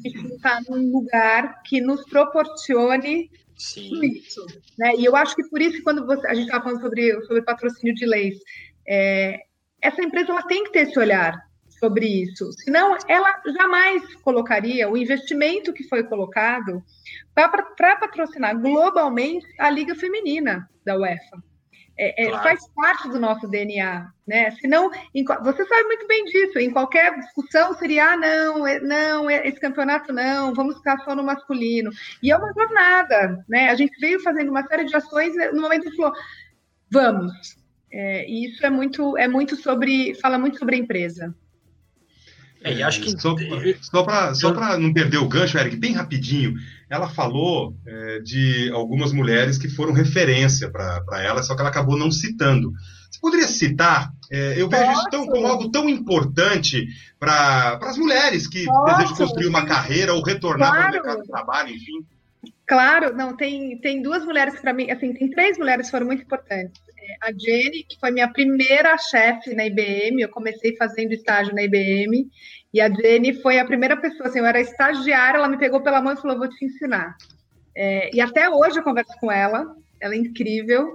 [0.04, 4.04] estar num lugar que nos proporcione Sim.
[4.04, 4.44] isso.
[4.78, 4.96] Né?
[4.96, 7.94] E eu acho que por isso, quando você, a gente estava falando sobre, sobre patrocínio
[7.94, 8.38] de leis,
[8.86, 9.40] é,
[9.80, 11.38] essa empresa ela tem que ter esse olhar
[11.78, 12.50] sobre isso.
[12.52, 16.82] Senão, ela jamais colocaria o investimento que foi colocado
[17.34, 21.42] para patrocinar globalmente a Liga Feminina da UEFA.
[21.96, 22.42] É, é, claro.
[22.42, 24.50] faz parte do nosso DNA, né?
[24.60, 26.58] Senão, em, você sabe muito bem disso.
[26.58, 31.14] Em qualquer discussão seria, ah, não, é, não, é, esse campeonato não, vamos ficar só
[31.14, 31.90] no masculino.
[32.22, 33.70] E é uma jornada, né?
[33.70, 36.12] A gente veio fazendo uma série de ações no momento que falou,
[36.90, 37.32] vamos.
[37.92, 41.34] É, e isso é muito, é muito sobre, fala muito sobre a empresa.
[42.64, 43.36] É, e acho que só,
[43.82, 46.54] só para só não perder o gancho, Eric, bem rapidinho
[46.88, 51.98] ela falou é, de algumas mulheres que foram referência para ela, só que ela acabou
[51.98, 52.72] não citando.
[53.10, 54.12] Você poderia citar?
[54.30, 55.00] É, eu vejo Posso?
[55.00, 56.86] isso tão, como algo tão importante
[57.18, 58.96] para as mulheres que Posso?
[58.96, 60.82] desejam construir uma carreira ou retornar claro.
[60.82, 62.04] para o mercado de trabalho, enfim.
[62.66, 66.22] Claro, não, tem, tem duas mulheres para mim, assim, tem três mulheres que foram muito
[66.22, 66.80] importantes.
[67.24, 72.30] A Jenny, que foi minha primeira chefe na IBM, eu comecei fazendo estágio na IBM,
[72.72, 76.02] e a Jenny foi a primeira pessoa, assim, eu era estagiária, ela me pegou pela
[76.02, 77.16] mão e falou, vou te ensinar.
[77.74, 80.94] É, e até hoje eu converso com ela, ela é incrível.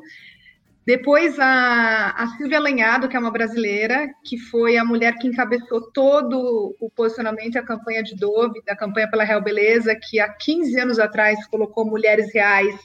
[0.86, 5.92] Depois a, a Silvia Lenhado, que é uma brasileira, que foi a mulher que encabeçou
[5.92, 10.30] todo o posicionamento e a campanha de Dove, da campanha pela Real Beleza, que há
[10.30, 12.76] 15 anos atrás colocou mulheres reais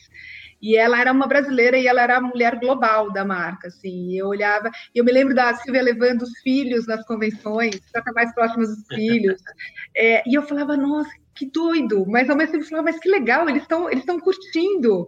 [0.64, 4.18] e ela era uma brasileira e ela era a mulher global da marca, assim.
[4.18, 8.70] Eu olhava, eu me lembro da Silvia levando os filhos nas convenções, para mais próximas
[8.70, 9.40] dos filhos.
[9.96, 12.04] É, e eu falava, nossa, que doido!
[12.08, 15.06] Mas ao mesmo tempo eu falava, mas que legal, eles estão eles estão curtindo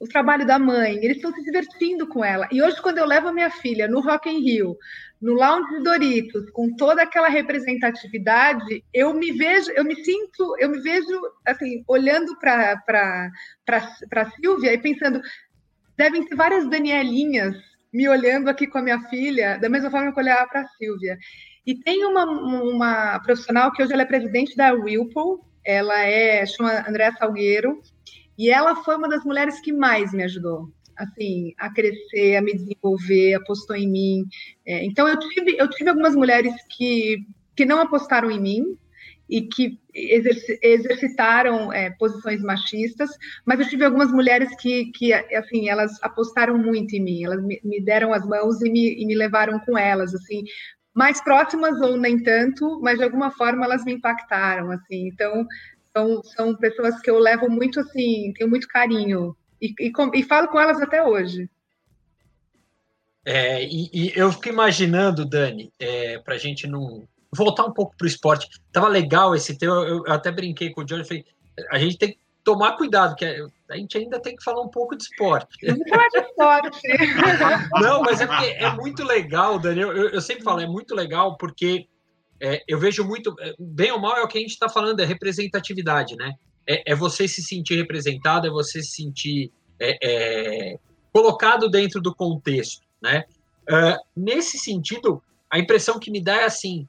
[0.00, 2.48] o trabalho da mãe, eles estão se divertindo com ela.
[2.50, 4.76] E hoje, quando eu levo a minha filha no Rock in Rio,
[5.20, 10.80] no Lounge Doritos, com toda aquela representatividade, eu me vejo, eu me sinto, eu me
[10.80, 13.30] vejo assim, olhando para
[13.64, 15.20] para Silvia e pensando,
[15.96, 17.56] devem ter várias Danielinhas
[17.92, 20.68] me olhando aqui com a minha filha, da mesma forma que eu olhava para a
[20.68, 21.16] Silvia.
[21.64, 26.84] E tem uma, uma profissional que hoje ela é presidente da Whirlpool, ela é, chama
[26.88, 27.80] Andréa Salgueiro,
[28.36, 32.54] e ela foi uma das mulheres que mais me ajudou, assim, a crescer, a me
[32.54, 34.24] desenvolver, apostou em mim.
[34.66, 37.26] É, então eu tive, eu tive algumas mulheres que,
[37.56, 38.78] que não apostaram em mim
[39.28, 43.10] e que exerc exercitaram é, posições machistas,
[43.44, 47.60] mas eu tive algumas mulheres que, que assim, elas apostaram muito em mim, elas me,
[47.64, 50.44] me deram as mãos e me, e me levaram com elas, assim,
[50.92, 55.08] mais próximas ou nem tanto, mas de alguma forma elas me impactaram, assim.
[55.08, 55.46] Então,
[55.96, 60.48] são, são pessoas que eu levo muito assim, tenho muito carinho e, e, e falo
[60.48, 61.48] com elas até hoje.
[63.24, 67.96] É, e, e, eu fico imaginando, Dani, é, para a gente não voltar um pouco
[67.96, 68.48] para o esporte.
[68.72, 71.24] Tava legal esse teu, eu, eu até brinquei com o Johnny, falei,
[71.70, 74.94] a gente tem que tomar cuidado, que a gente ainda tem que falar um pouco
[74.94, 75.66] de esporte.
[75.66, 76.80] Vamos falar de esporte.
[77.80, 79.80] não, mas é porque é muito legal, Dani.
[79.80, 81.88] Eu, eu, sempre falo, é muito legal porque
[82.40, 85.00] é, eu vejo muito, é, bem ou mal é o que a gente está falando,
[85.00, 86.34] é representatividade, né?
[86.66, 90.78] É, é você se sentir representado, é você se sentir é, é,
[91.12, 93.24] colocado dentro do contexto, né?
[93.68, 96.86] Uh, nesse sentido, a impressão que me dá é assim: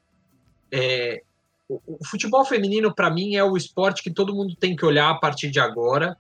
[0.72, 1.22] é,
[1.68, 5.10] o, o, futebol feminino, para mim, é o esporte que todo mundo tem que olhar
[5.10, 6.18] a partir de agora.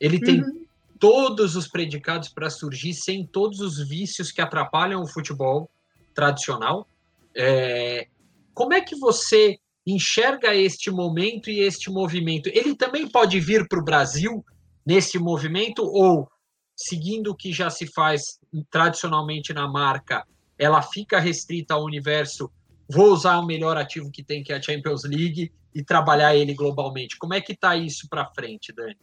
[0.00, 0.64] Ele tem uhum.
[0.98, 5.68] todos os predicados para surgir sem todos os vícios que atrapalham o futebol
[6.14, 6.86] tradicional.
[7.34, 8.08] É,
[8.54, 12.48] como é que você enxerga este momento e este movimento?
[12.48, 14.44] Ele também pode vir para o Brasil
[14.86, 16.28] nesse movimento ou
[16.76, 18.38] seguindo o que já se faz
[18.70, 20.24] tradicionalmente na marca,
[20.58, 22.50] ela fica restrita ao universo,
[22.90, 26.54] vou usar o melhor ativo que tem, que é a Champions League, e trabalhar ele
[26.54, 27.16] globalmente.
[27.18, 28.96] Como é que está isso para frente, Dani?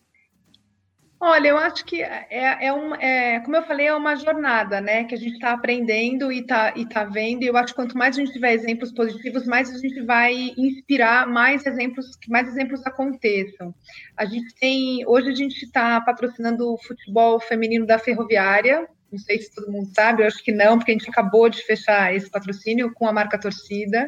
[1.20, 5.03] Olha, eu acho que é, é, um, é, como eu falei, é uma jornada, né?
[5.03, 7.41] Que a gente está aprendendo e está e tá vendo.
[7.41, 10.53] E eu acho que quanto mais a gente tiver exemplos positivos, mais a gente vai
[10.55, 13.74] inspirar mais exemplos, que mais exemplos aconteçam.
[14.15, 18.88] A gente tem, hoje a gente está patrocinando o futebol feminino da Ferroviária.
[19.11, 21.63] Não sei se todo mundo sabe, eu acho que não, porque a gente acabou de
[21.63, 24.07] fechar esse patrocínio com a marca Torcida.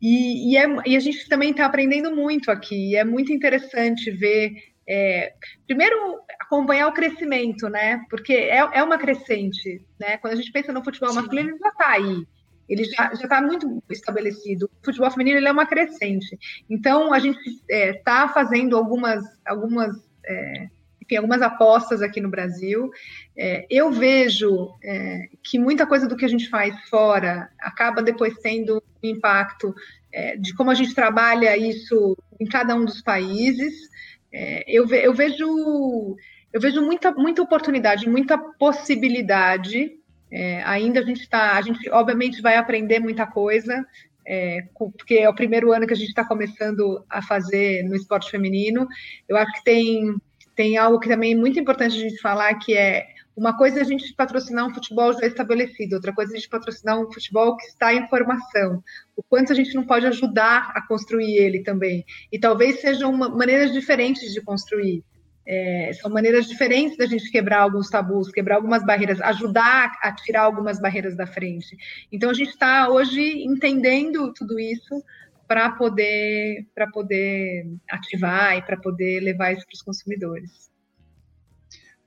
[0.00, 2.94] E, e, é, e a gente também está aprendendo muito aqui.
[2.94, 4.52] É muito interessante ver
[4.88, 5.34] é,
[5.66, 8.02] primeiro, acompanhar o crescimento, né?
[8.08, 10.16] Porque é, é uma crescente, né?
[10.16, 11.16] Quando a gente pensa no futebol Sim.
[11.16, 12.26] masculino, ele já está aí.
[12.66, 14.70] Ele já está muito estabelecido.
[14.80, 16.38] O futebol feminino ele é uma crescente.
[16.70, 20.68] Então, a gente está é, tá fazendo algumas, algumas, é,
[21.02, 22.90] enfim, algumas apostas aqui no Brasil.
[23.36, 28.38] É, eu vejo é, que muita coisa do que a gente faz fora acaba depois
[28.38, 29.74] tendo impacto
[30.12, 33.88] é, de como a gente trabalha isso em cada um dos países.
[34.32, 36.16] É, eu, ve, eu, vejo
[36.52, 39.92] eu vejo muita, muita oportunidade, muita possibilidade.
[40.30, 43.86] É, ainda a gente está, a gente obviamente vai aprender muita coisa,
[44.26, 48.30] é, porque é o primeiro ano que a gente está começando a fazer no esporte
[48.30, 48.86] feminino.
[49.28, 50.14] Eu acho que tem,
[50.54, 53.06] tem algo que também é muito importante a gente falar, que é
[53.38, 56.48] uma coisa é a gente patrocinar um futebol já estabelecido, outra coisa é a gente
[56.48, 58.82] patrocinar um futebol que está em formação.
[59.16, 62.04] O quanto a gente não pode ajudar a construir ele também.
[62.32, 65.04] E talvez sejam maneiras diferentes de construir.
[65.46, 70.42] É, são maneiras diferentes da gente quebrar alguns tabus, quebrar algumas barreiras, ajudar a tirar
[70.42, 71.76] algumas barreiras da frente.
[72.10, 75.02] Então a gente está hoje entendendo tudo isso
[75.46, 80.67] para poder para poder ativar e para poder levar isso para os consumidores.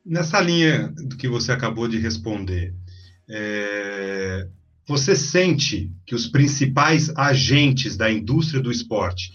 [0.05, 2.73] Nessa linha do que você acabou de responder,
[3.29, 4.47] é,
[4.87, 9.31] você sente que os principais agentes da indústria do esporte,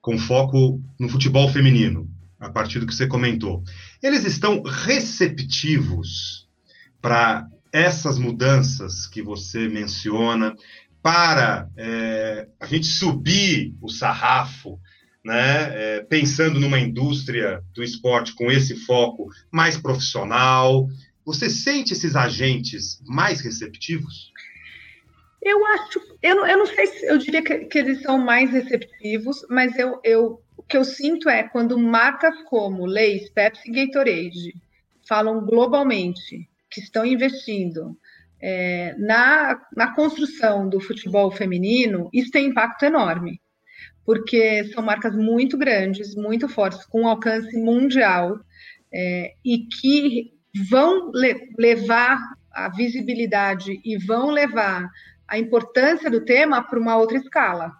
[0.00, 3.62] com foco no futebol feminino, a partir do que você comentou,
[4.02, 6.48] eles estão receptivos
[7.00, 10.54] para essas mudanças que você menciona,
[11.00, 14.80] para é, a gente subir o sarrafo
[15.24, 20.88] né, é, pensando numa indústria do esporte com esse foco mais profissional.
[21.24, 24.32] Você sente esses agentes mais receptivos?
[25.42, 28.50] Eu acho, eu não, eu não sei se eu diria que, que eles são mais
[28.50, 33.72] receptivos, mas eu, eu, o que eu sinto é quando marcas como Leis, Pepsi e
[33.72, 34.54] Gatorade
[35.06, 37.96] falam globalmente que estão investindo
[38.40, 43.40] é, na, na construção do futebol feminino, isso tem impacto enorme
[44.08, 48.40] porque são marcas muito grandes, muito fortes, com alcance mundial,
[48.90, 50.32] é, e que
[50.70, 52.18] vão le levar
[52.50, 54.88] a visibilidade e vão levar
[55.28, 57.70] a importância do tema para uma outra escala.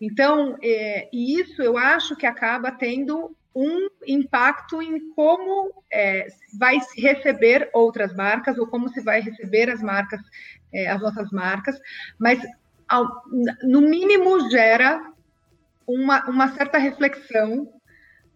[0.00, 7.00] Então, é, isso eu acho que acaba tendo um impacto em como é, vai se
[7.00, 10.20] receber outras marcas ou como se vai receber as marcas,
[10.72, 11.76] é, as nossas marcas,
[12.16, 12.38] mas
[12.88, 13.24] ao,
[13.64, 15.11] no mínimo gera
[15.86, 17.68] uma, uma certa reflexão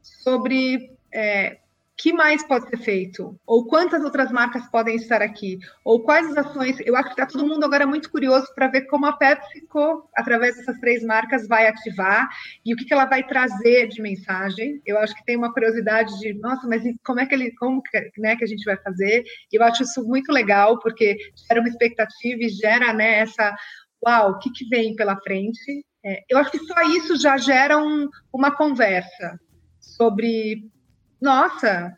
[0.02, 1.58] sobre é,
[1.96, 6.46] que mais pode ser feito, ou quantas outras marcas podem estar aqui, ou quais as
[6.46, 6.76] ações.
[6.84, 10.56] Eu acho que está todo mundo agora muito curioso para ver como a PepsiCo, através
[10.56, 12.28] dessas três marcas, vai ativar
[12.64, 14.80] e o que, que ela vai trazer de mensagem.
[14.84, 18.10] Eu acho que tem uma curiosidade de, nossa, mas como é que ele, como que,
[18.18, 19.24] né, que a gente vai fazer?
[19.50, 21.16] Eu acho isso muito legal porque
[21.48, 23.56] gera uma expectativa e gera né, essa,
[24.04, 25.85] uau, o que, que vem pela frente?
[26.06, 29.40] É, eu acho que só isso já gera um, uma conversa
[29.80, 30.70] sobre,
[31.20, 31.92] nossa,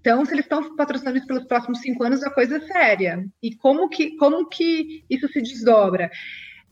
[0.00, 3.26] então se eles estão patrocinando isso pelos próximos cinco anos, a coisa é séria.
[3.42, 6.10] E como que, como que isso se desdobra?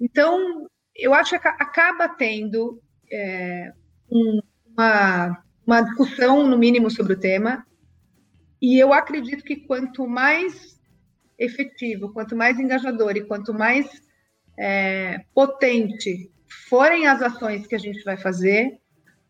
[0.01, 3.71] Então, eu acho que acaba tendo é,
[4.11, 7.67] um, uma, uma discussão, no mínimo, sobre o tema,
[8.63, 10.81] e eu acredito que quanto mais
[11.39, 13.87] efetivo, quanto mais engajador e quanto mais
[14.59, 16.33] é, potente
[16.69, 18.79] forem as ações que a gente vai fazer,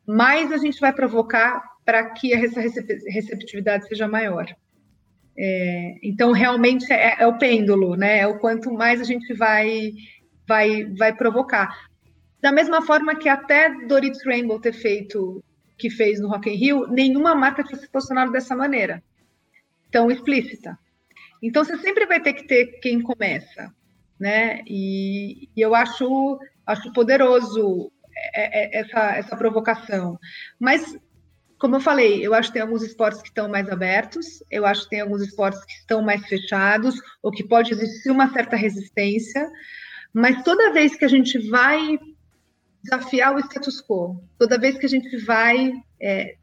[0.07, 4.47] mais a gente vai provocar para que essa receptividade seja maior.
[5.37, 8.20] É, então, realmente é, é, o pêndulo, né?
[8.20, 9.93] É o quanto mais a gente vai,
[10.47, 11.89] vai, vai provocar.
[12.41, 15.43] Da mesma forma que até Doritos Rainbow ter feito
[15.77, 19.03] que fez no Rock in Rio, nenhuma marca tinha se posicionado dessa maneira,
[19.91, 20.79] tão explícita.
[21.43, 23.75] Então, você sempre vai ter que ter quem começa,
[24.18, 24.62] né?
[24.66, 27.91] E, e eu acho, acho poderoso
[28.35, 30.19] é, é, essa, essa provocação.
[30.59, 30.97] Mas
[31.59, 34.85] como eu falei, eu acho que tem alguns esportes que estão mais abertos, eu acho
[34.85, 39.51] que tem alguns esportes que estão mais fechados, ou que pode existir uma certa resistência,
[40.12, 41.99] mas toda vez que a gente vai
[42.83, 46.37] desafiar o status quo, toda vez que a gente vai é,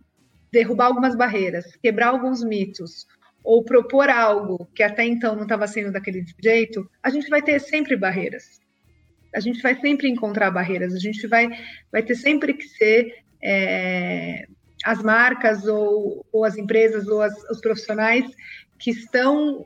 [0.52, 3.06] derrubar algumas barreiras, quebrar alguns mitos,
[3.44, 7.60] ou propor algo que até então não estava sendo daquele jeito, a gente vai ter
[7.60, 8.60] sempre barreiras.
[9.34, 11.48] A gente vai sempre encontrar barreiras, a gente vai,
[11.92, 14.46] vai ter sempre que ser é,
[14.84, 18.26] as marcas ou, ou as empresas ou as, os profissionais
[18.80, 19.66] que estão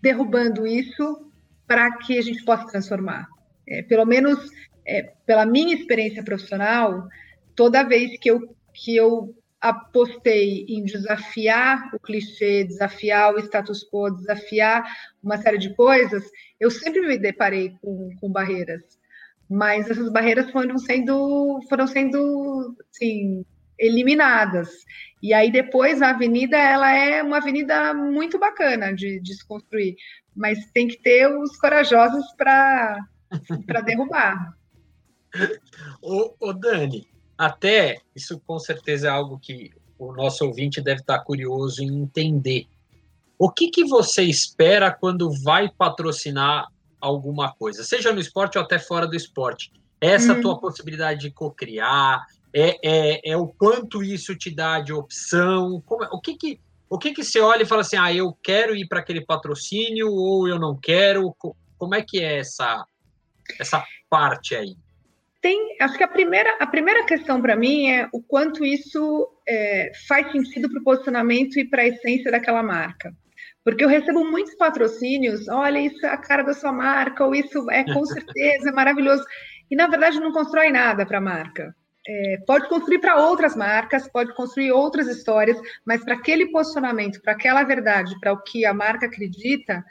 [0.00, 1.30] derrubando isso
[1.66, 3.26] para que a gente possa transformar.
[3.66, 4.50] É, pelo menos
[4.86, 7.06] é, pela minha experiência profissional,
[7.54, 14.10] toda vez que eu, que eu apostei em desafiar o clichê, desafiar o status quo,
[14.10, 14.84] desafiar
[15.22, 16.24] uma série de coisas,
[16.60, 18.82] eu sempre me deparei com, com barreiras.
[19.50, 23.44] Mas essas barreiras foram sendo, foram sendo, assim,
[23.78, 24.68] eliminadas.
[25.22, 29.96] E aí depois a avenida ela é uma avenida muito bacana de, de se construir,
[30.34, 33.00] mas tem que ter os corajosos para
[33.84, 34.56] derrubar.
[36.02, 37.08] ô, ô Dani,
[37.38, 42.66] até isso com certeza é algo que o nosso ouvinte deve estar curioso em entender.
[43.38, 46.66] O que, que você espera quando vai patrocinar
[47.00, 49.72] alguma coisa, seja no esporte ou até fora do esporte?
[50.00, 50.40] Essa hum.
[50.40, 55.80] tua possibilidade de co-criar, é, é, é o quanto isso te dá de opção?
[55.86, 56.60] Como, o que que,
[56.90, 60.10] o que que você olha e fala assim, ah, eu quero ir para aquele patrocínio
[60.10, 61.34] ou eu não quero?
[61.78, 62.84] Como é que é essa,
[63.60, 64.76] essa parte aí?
[65.40, 69.92] Tem, acho que a primeira, a primeira questão para mim é o quanto isso é,
[70.08, 73.14] faz sentido para o posicionamento e para a essência daquela marca.
[73.64, 77.70] Porque eu recebo muitos patrocínios, olha, isso é a cara da sua marca, ou isso
[77.70, 79.22] é com certeza, é maravilhoso.
[79.70, 81.74] E na verdade não constrói nada para a marca
[82.08, 87.34] é, pode construir para outras marcas, pode construir outras histórias, mas para aquele posicionamento, para
[87.34, 89.84] aquela verdade, para o que a marca acredita,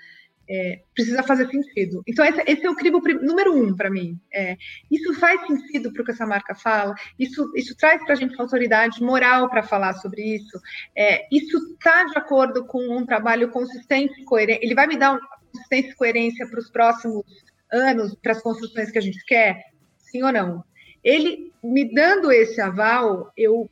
[0.50, 2.02] é, precisa fazer sentido.
[2.08, 4.20] Então, esse, esse, é o crivo número um para mim.
[4.34, 4.58] É,
[4.90, 8.40] isso faz sentido para o que essa marca fala, isso, isso traz para a gente
[8.40, 10.60] autoridade moral para falar sobre isso,
[10.96, 15.20] é, isso está de acordo com um trabalho consistente e coerente, ele vai me dar
[15.52, 17.26] consistência e coerência para os próximos
[17.72, 19.66] anos, para as construções que a gente quer?
[19.98, 20.64] Sim ou não?
[21.04, 23.70] Ele me dando esse aval, eu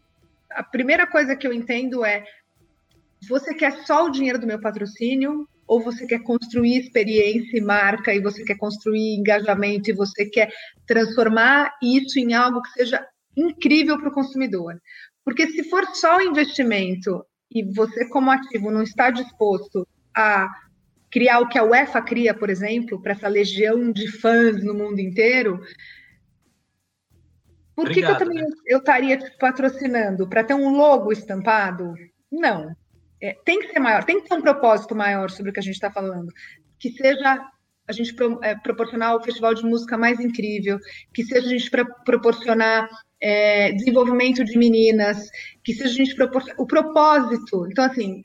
[0.50, 2.24] a primeira coisa que eu entendo é:
[3.28, 8.14] você quer só o dinheiro do meu patrocínio ou você quer construir experiência e marca
[8.14, 10.52] e você quer construir engajamento e você quer
[10.86, 13.06] transformar isso em algo que seja
[13.36, 14.80] incrível para o consumidor?
[15.24, 20.48] Porque se for só o investimento e você como ativo não está disposto a
[21.10, 25.00] criar o que a UEFA cria, por exemplo, para essa legião de fãs no mundo
[25.00, 25.60] inteiro,
[27.76, 28.56] por que, Obrigado, que eu também né?
[28.68, 30.28] eu estaria te patrocinando?
[30.28, 31.94] Para ter um logo estampado?
[32.32, 32.74] Não.
[33.26, 35.64] É, tem que ser maior, tem que ter um propósito maior sobre o que a
[35.64, 36.32] gente está falando.
[36.78, 37.42] Que seja
[37.88, 40.80] a gente pro, é, proporcionar o festival de música mais incrível,
[41.12, 42.88] que seja a gente pra, proporcionar
[43.20, 45.28] é, desenvolvimento de meninas,
[45.64, 47.68] que seja a gente proporcionar o propósito.
[47.68, 48.24] Então, assim,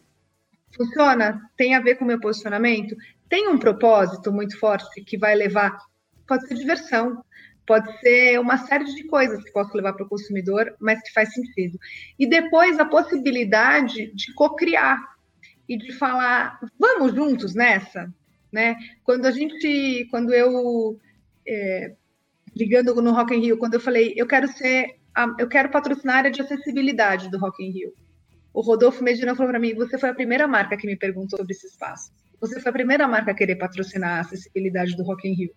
[0.77, 1.41] funciona?
[1.57, 2.95] Tem a ver com o meu posicionamento?
[3.29, 5.79] Tem um propósito muito forte que vai levar,
[6.27, 7.25] pode ser diversão,
[7.71, 11.33] pode ser uma série de coisas que posso levar para o consumidor, mas que faz
[11.33, 11.79] sentido.
[12.19, 14.99] E depois a possibilidade de co-criar
[15.69, 18.13] e de falar, vamos juntos nessa,
[18.53, 18.75] né?
[19.05, 20.99] Quando a gente, quando eu
[21.47, 21.95] é,
[22.57, 24.97] ligando no Rock in Rio, quando eu falei, eu quero ser,
[25.39, 27.93] eu quero patrocinar a área de acessibilidade do Rock in Rio.
[28.53, 31.53] O Rodolfo Medina falou para mim, você foi a primeira marca que me perguntou sobre
[31.53, 32.11] esse espaço.
[32.41, 35.53] Você foi a primeira marca a querer patrocinar a acessibilidade do Rock in Rio.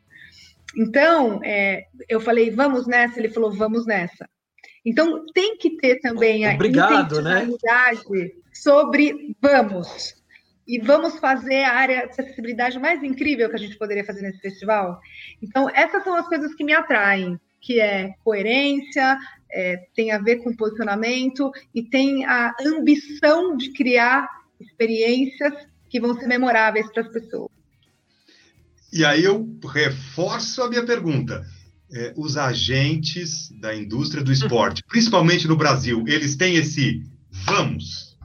[0.75, 4.27] Então, é, eu falei, vamos nessa, ele falou, vamos nessa.
[4.85, 7.47] Então, tem que ter também a Obrigado, né?
[8.53, 10.15] sobre vamos.
[10.67, 14.39] E vamos fazer a área de acessibilidade mais incrível que a gente poderia fazer nesse
[14.39, 14.99] festival.
[15.41, 19.17] Então, essas são as coisas que me atraem, que é coerência,
[19.51, 24.27] é, tem a ver com posicionamento e tem a ambição de criar
[24.59, 25.53] experiências
[25.89, 27.51] que vão ser memoráveis para as pessoas.
[28.93, 31.43] E aí eu reforço a minha pergunta.
[31.95, 38.17] é, os agentes da indústria do esporte, principalmente no Brasil, eles têm esse vamos?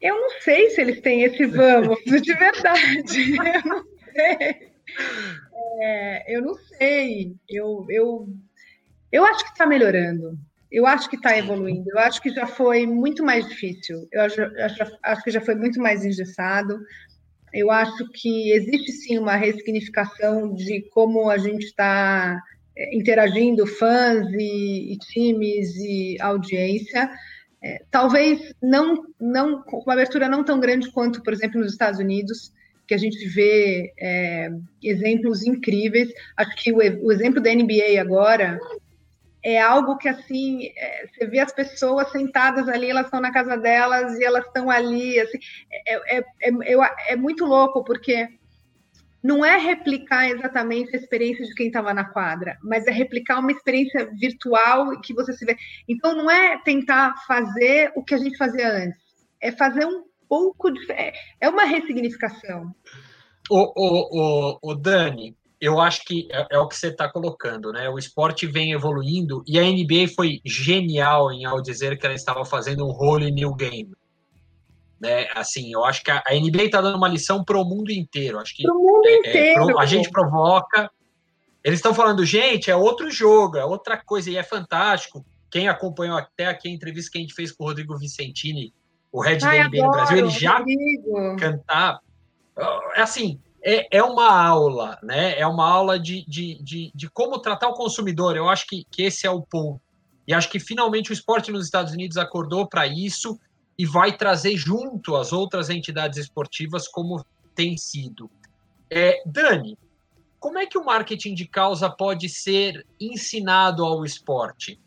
[0.00, 3.36] Eu não sei se eles têm esse vamos, de verdade.
[3.40, 4.74] Eu não sei.
[5.80, 7.34] É, eu não sei.
[7.48, 8.28] Eu, eu,
[9.10, 10.38] eu acho que está melhorando.
[10.70, 11.90] Eu acho que está evoluindo.
[11.90, 14.06] Eu acho que já foi muito mais difícil.
[14.12, 16.78] Eu acho, acho, acho que já foi muito mais engessado.
[17.54, 22.36] Eu acho que existe sim uma ressignificação de como a gente está
[22.76, 27.08] é, interagindo, fãs e, e, times e audiência.
[27.62, 32.52] É, talvez não, não uma abertura não tão grande quanto, por exemplo, nos Estados Unidos,
[32.88, 34.50] que a gente vê é,
[34.82, 36.10] exemplos incríveis.
[36.36, 38.58] Acho que o, o, exemplo da NBA agora
[39.44, 43.58] é algo que, assim, é, você vê as pessoas sentadas ali, elas estão na casa
[43.58, 45.38] delas e elas estão ali, assim,
[45.70, 48.26] é, é, é, é muito louco, porque
[49.22, 53.52] não é replicar exatamente a experiência de quem estava na quadra, mas é replicar uma
[53.52, 55.56] experiência virtual que você se vê.
[55.86, 58.98] Então, não é tentar fazer o que a gente fazia antes,
[59.42, 60.80] é fazer um pouco de.
[61.38, 62.74] É uma ressignificação.
[63.50, 67.72] O, o, o, o Dani, eu acho que é, é o que você está colocando,
[67.72, 67.88] né?
[67.88, 72.44] O esporte vem evoluindo e a NBA foi genial em ao dizer que ela estava
[72.44, 73.90] fazendo um whole new game.
[75.00, 75.26] Né?
[75.34, 78.38] Assim, eu acho que a, a NBA está dando uma lição para o mundo inteiro.
[78.38, 79.62] Acho que mundo é, inteiro.
[79.62, 80.90] É, pro, a gente provoca.
[81.64, 85.24] Eles estão falando, gente, é outro jogo, é outra coisa e é fantástico.
[85.50, 88.74] Quem acompanhou até aqui a entrevista que a gente fez com o Rodrigo Vicentini,
[89.10, 91.36] o Red Ai, da NBA adoro, no Brasil, ele já Rodrigo.
[91.38, 92.00] cantar.
[92.96, 95.38] É assim, é, é uma aula, né?
[95.38, 98.36] É uma aula de, de, de, de, como tratar o consumidor.
[98.36, 99.80] Eu acho que, que esse é o ponto.
[100.28, 103.40] E acho que finalmente o esporte nos Estados Unidos acordou para isso
[103.78, 108.30] e vai trazer junto as outras entidades esportivas como tem sido.
[108.90, 109.78] É, Dani,
[110.38, 114.78] como é que o marketing de causa pode ser ensinado ao esporte?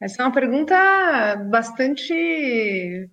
[0.00, 0.76] Essa é uma pergunta
[1.50, 3.08] bastante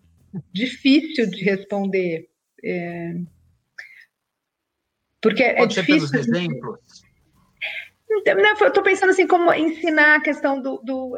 [0.51, 2.32] difícil de responder.
[2.63, 3.15] É...
[5.21, 6.09] Porque é Pode é difícil.
[6.09, 6.79] Pelos exemplos?
[8.09, 11.17] eu estou pensando assim, como ensinar a questão do, do,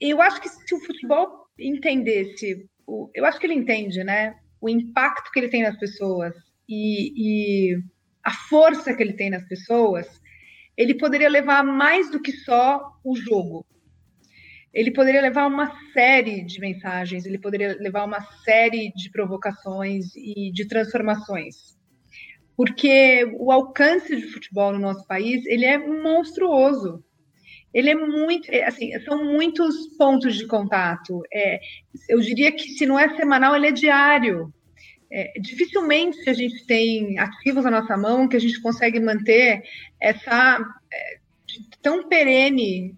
[0.00, 3.10] Eu acho que se o futebol entendesse, o...
[3.14, 4.38] eu acho que ele entende, né?
[4.60, 6.34] O impacto que ele tem nas pessoas
[6.68, 7.82] e, e
[8.22, 10.06] a força que ele tem nas pessoas,
[10.76, 13.64] ele poderia levar mais do que só o jogo
[14.72, 20.52] ele poderia levar uma série de mensagens, ele poderia levar uma série de provocações e
[20.52, 21.76] de transformações.
[22.56, 27.04] Porque o alcance de futebol no nosso país, ele é monstruoso.
[27.72, 31.22] Ele é muito, é, assim, são muitos pontos de contato.
[31.32, 31.60] É,
[32.08, 34.52] eu diria que se não é semanal, ele é diário.
[35.10, 39.62] É, dificilmente a gente tem ativos na nossa mão que a gente consegue manter
[40.00, 40.58] essa
[40.92, 41.18] é,
[41.80, 42.94] tão perene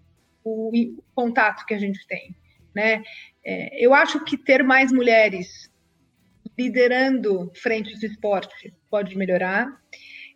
[0.50, 2.34] o, contato que a gente tem,
[2.74, 3.02] né?
[3.44, 5.70] É, eu acho que ter mais mulheres
[6.58, 9.68] liderando frente do esporte pode melhorar.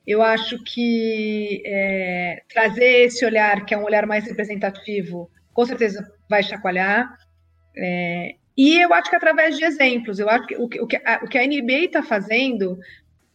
[0.07, 6.07] Eu acho que é, trazer esse olhar, que é um olhar mais representativo, com certeza
[6.29, 7.17] vai chacoalhar.
[7.77, 11.21] É, e eu acho que através de exemplos, eu acho que o, o que, a,
[11.23, 12.79] o que a NBA está fazendo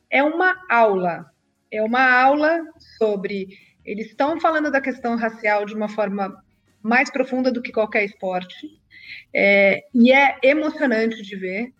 [0.09, 1.31] é uma aula,
[1.71, 2.63] é uma aula
[2.97, 3.47] sobre.
[3.85, 6.43] Eles estão falando da questão racial de uma forma
[6.81, 8.79] mais profunda do que qualquer esporte.
[9.33, 11.73] É, e é emocionante de ver.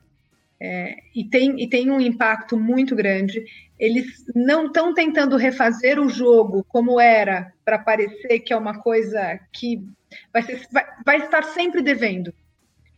[0.61, 3.43] É, e, tem, e tem um impacto muito grande.
[3.77, 9.39] Eles não estão tentando refazer o jogo como era para parecer que é uma coisa
[9.53, 9.81] que
[10.33, 12.33] vai, ser, vai, vai estar sempre devendo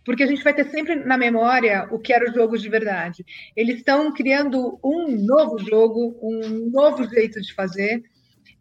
[0.03, 3.25] porque a gente vai ter sempre na memória o que era o jogo de verdade.
[3.55, 8.03] Eles estão criando um novo jogo, um novo jeito de fazer,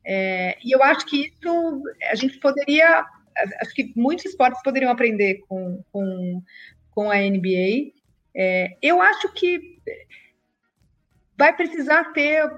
[0.05, 3.05] é, e eu acho que isso a gente poderia
[3.61, 6.43] acho que muitos esportes poderiam aprender com, com,
[6.91, 7.93] com a NBA.
[8.35, 9.81] É, eu acho que
[11.37, 12.49] vai precisar ter.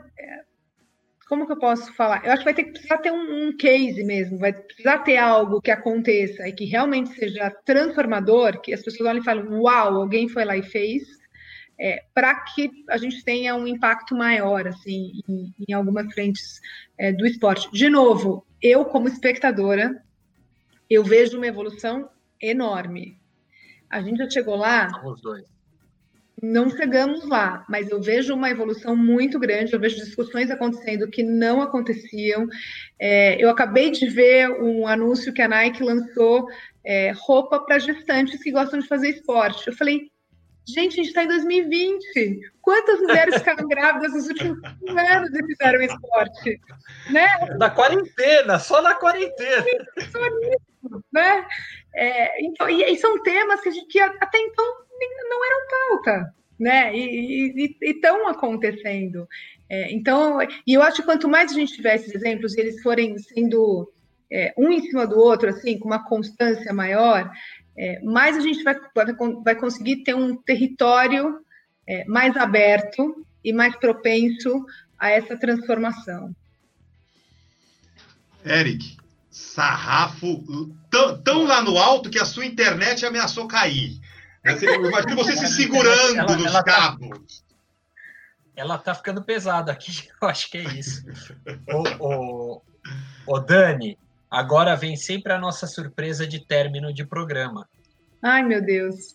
[1.29, 2.25] Como que eu posso falar?
[2.25, 5.17] Eu acho que vai ter que precisar ter um, um case mesmo, vai precisar ter
[5.17, 10.03] algo que aconteça e que realmente seja transformador, que as pessoas olhem e falem, uau,
[10.03, 11.05] alguém foi lá e fez,
[11.81, 16.61] é, para que a gente tenha um impacto maior assim em, em algumas frentes
[16.99, 17.71] é, do esporte.
[17.73, 20.03] De novo, eu como espectadora
[20.95, 22.09] eu vejo uma evolução
[22.41, 23.19] enorme.
[23.89, 24.89] A gente já chegou lá.
[25.05, 25.45] Os dois.
[26.43, 29.73] Não chegamos lá, mas eu vejo uma evolução muito grande.
[29.73, 32.49] Eu vejo discussões acontecendo que não aconteciam.
[32.99, 36.49] É, eu acabei de ver um anúncio que a Nike lançou
[36.85, 39.69] é, roupa para gestantes que gostam de fazer esporte.
[39.69, 40.11] Eu falei,
[40.67, 42.41] Gente, a gente está em 2020.
[42.61, 44.59] Quantas mulheres ficaram grávidas nos últimos
[44.89, 46.61] anos e fizeram esporte?
[47.11, 47.27] Né?
[47.59, 49.65] Na quarentena, só na quarentena.
[50.11, 51.45] Só nisso, né?
[51.95, 54.65] É, então, e, e, são temas que, a gente, que até então
[55.29, 56.95] não eram pauta, né?
[56.97, 59.29] E estão acontecendo.
[59.69, 62.81] É, então, e eu acho que quanto mais a gente tiver esses exemplos e eles
[62.83, 63.91] forem sendo
[64.31, 67.31] é, um em cima do outro, assim, com uma constância maior,
[67.77, 68.77] é, mais a gente vai,
[69.45, 71.45] vai conseguir ter um território
[71.87, 74.65] é, mais aberto e mais propenso
[74.99, 76.35] a essa transformação.
[78.45, 78.97] Eric,
[79.31, 80.45] sarrafo
[80.91, 83.99] tão, tão lá no alto que a sua internet ameaçou cair.
[84.45, 87.41] Imagina você se segurando ela, nos ela tá cabos.
[87.41, 87.57] Tá,
[88.57, 91.05] ela tá ficando pesada aqui, eu acho que é isso.
[91.69, 92.63] o, o,
[93.27, 93.97] o Dani,
[94.33, 97.69] Agora vem sempre a nossa surpresa de término de programa.
[98.23, 99.15] Ai, meu Deus.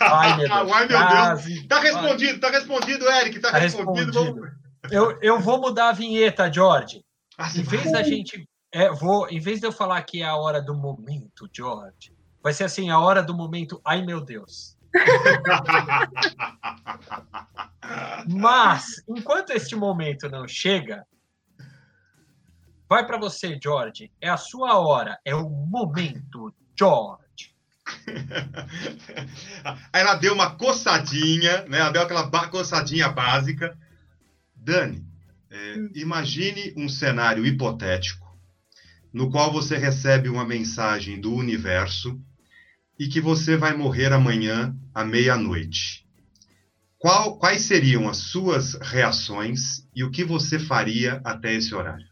[0.00, 0.72] Ai, meu Deus.
[0.72, 1.66] Ai, meu Deus.
[1.68, 3.38] Tá respondido, tá respondido, Eric.
[3.38, 4.10] Tá, tá respondido.
[4.10, 4.50] respondido.
[4.90, 7.04] Eu, eu vou mudar a vinheta, George.
[7.38, 7.92] Ah, em vez vai.
[7.92, 8.44] da gente.
[8.72, 12.12] É, vou, em vez de eu falar que é a hora do momento, George,
[12.42, 13.80] vai ser assim, a hora do momento.
[13.84, 14.76] Ai, meu Deus.
[18.28, 21.06] Mas, enquanto este momento não chega,
[22.88, 24.10] Vai para você, George.
[24.20, 25.18] É a sua hora.
[25.24, 27.54] É o momento, George.
[29.92, 31.78] Aí ela deu uma coçadinha, né?
[31.78, 33.76] Ela deu aquela coçadinha básica.
[34.54, 35.06] Dani,
[35.50, 35.90] é, hum.
[35.94, 38.26] imagine um cenário hipotético
[39.16, 42.20] no qual você recebe uma mensagem do universo
[42.98, 46.06] e que você vai morrer amanhã à meia-noite.
[46.98, 52.06] quais seriam as suas reações e o que você faria até esse horário?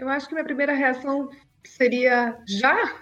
[0.00, 1.28] Eu acho que minha primeira reação
[1.62, 2.96] seria já?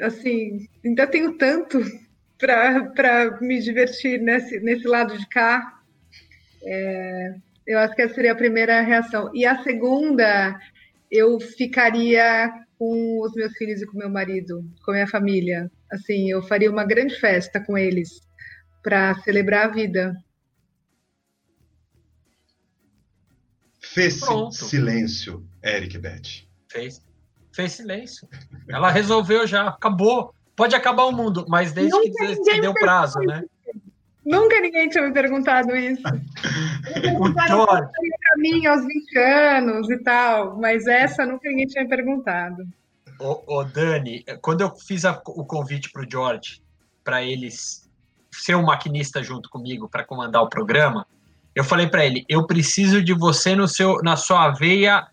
[0.00, 1.80] Assim, ainda tenho tanto
[2.38, 5.80] para me divertir nesse, nesse lado de cá.
[6.62, 7.34] É,
[7.66, 9.28] eu acho que essa seria a primeira reação.
[9.34, 10.56] E a segunda,
[11.10, 12.48] eu ficaria
[12.78, 15.68] com os meus filhos e com meu marido, com minha família.
[15.90, 18.20] Assim, eu faria uma grande festa com eles
[18.84, 20.14] para celebrar a vida.
[23.92, 24.20] Fez
[24.52, 26.46] silêncio, Eric Beth.
[26.68, 27.02] Fez.
[27.52, 28.28] Fez silêncio.
[28.68, 30.34] Ela resolveu já, acabou.
[30.54, 33.44] Pode acabar o mundo, mas desde Nunca que você deu prazo, né?
[34.24, 36.02] Nunca ninguém tinha me perguntado isso.
[37.20, 37.90] o George.
[38.32, 42.66] caminho aos 20 anos e tal, mas essa nunca ninguém tinha me perguntado.
[43.20, 46.60] Ô, ô Dani, quando eu fiz a, o convite para o George,
[47.04, 47.88] para eles
[48.32, 51.06] ser um maquinista junto comigo para comandar o programa,
[51.56, 55.08] eu falei para ele: eu preciso de você no seu, na sua veia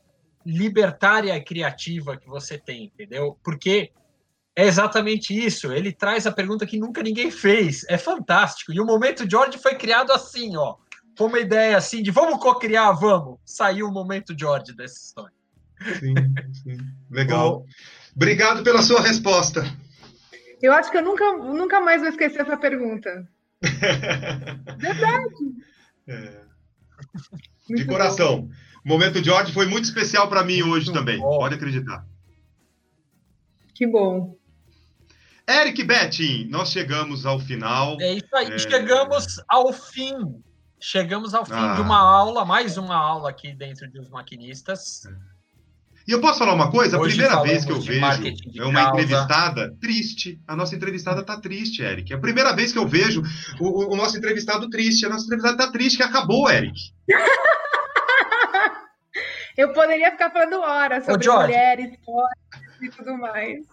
[0.45, 3.39] libertária e criativa que você tem, entendeu?
[3.41, 3.91] Porque
[4.53, 5.71] é exatamente isso.
[5.71, 7.85] Ele traz a pergunta que nunca ninguém fez.
[7.87, 8.73] É fantástico.
[8.73, 10.75] E o momento George foi criado assim, ó.
[11.17, 13.39] Foi uma ideia assim de vamos co-criar, vamos.
[13.45, 15.33] Saiu o momento George dessa história.
[15.97, 16.13] Sim,
[16.61, 16.77] sim.
[17.09, 17.65] Legal.
[18.13, 19.63] Obrigado pela sua resposta.
[20.61, 23.27] Eu acho que eu nunca, nunca mais vou esquecer essa pergunta.
[24.77, 25.63] Verdade.
[26.07, 26.41] É.
[27.69, 28.49] De coração.
[28.85, 31.19] O momento George foi muito especial para mim hoje muito também.
[31.19, 31.37] Bom.
[31.37, 32.05] Pode acreditar.
[33.73, 34.37] Que bom.
[35.49, 37.99] Eric Betting, nós chegamos ao final.
[37.99, 38.57] É isso aí, é...
[38.57, 40.41] chegamos ao fim.
[40.79, 41.75] Chegamos ao fim ah.
[41.75, 45.05] de uma aula, mais uma aula aqui dentro dos maquinistas.
[45.05, 45.32] É.
[46.07, 46.97] E eu posso falar uma coisa?
[46.97, 49.01] A primeira vez que eu vejo é uma causa.
[49.01, 50.41] entrevistada triste.
[50.45, 52.11] A nossa entrevistada está triste, Eric.
[52.11, 53.23] É a primeira vez que eu vejo
[53.59, 55.05] o, o nosso entrevistado triste.
[55.05, 56.77] A nossa entrevistada está triste, que acabou, Eric.
[59.55, 61.93] eu poderia ficar falando horas sobre Ô, mulheres,
[62.81, 63.63] e tudo mais.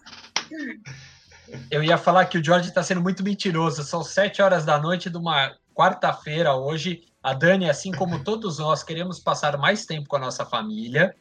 [1.69, 3.83] Eu ia falar que o Jorge está sendo muito mentiroso.
[3.83, 7.03] São sete horas da noite de uma quarta-feira hoje.
[7.21, 11.13] A Dani, assim como todos nós, queremos passar mais tempo com a nossa família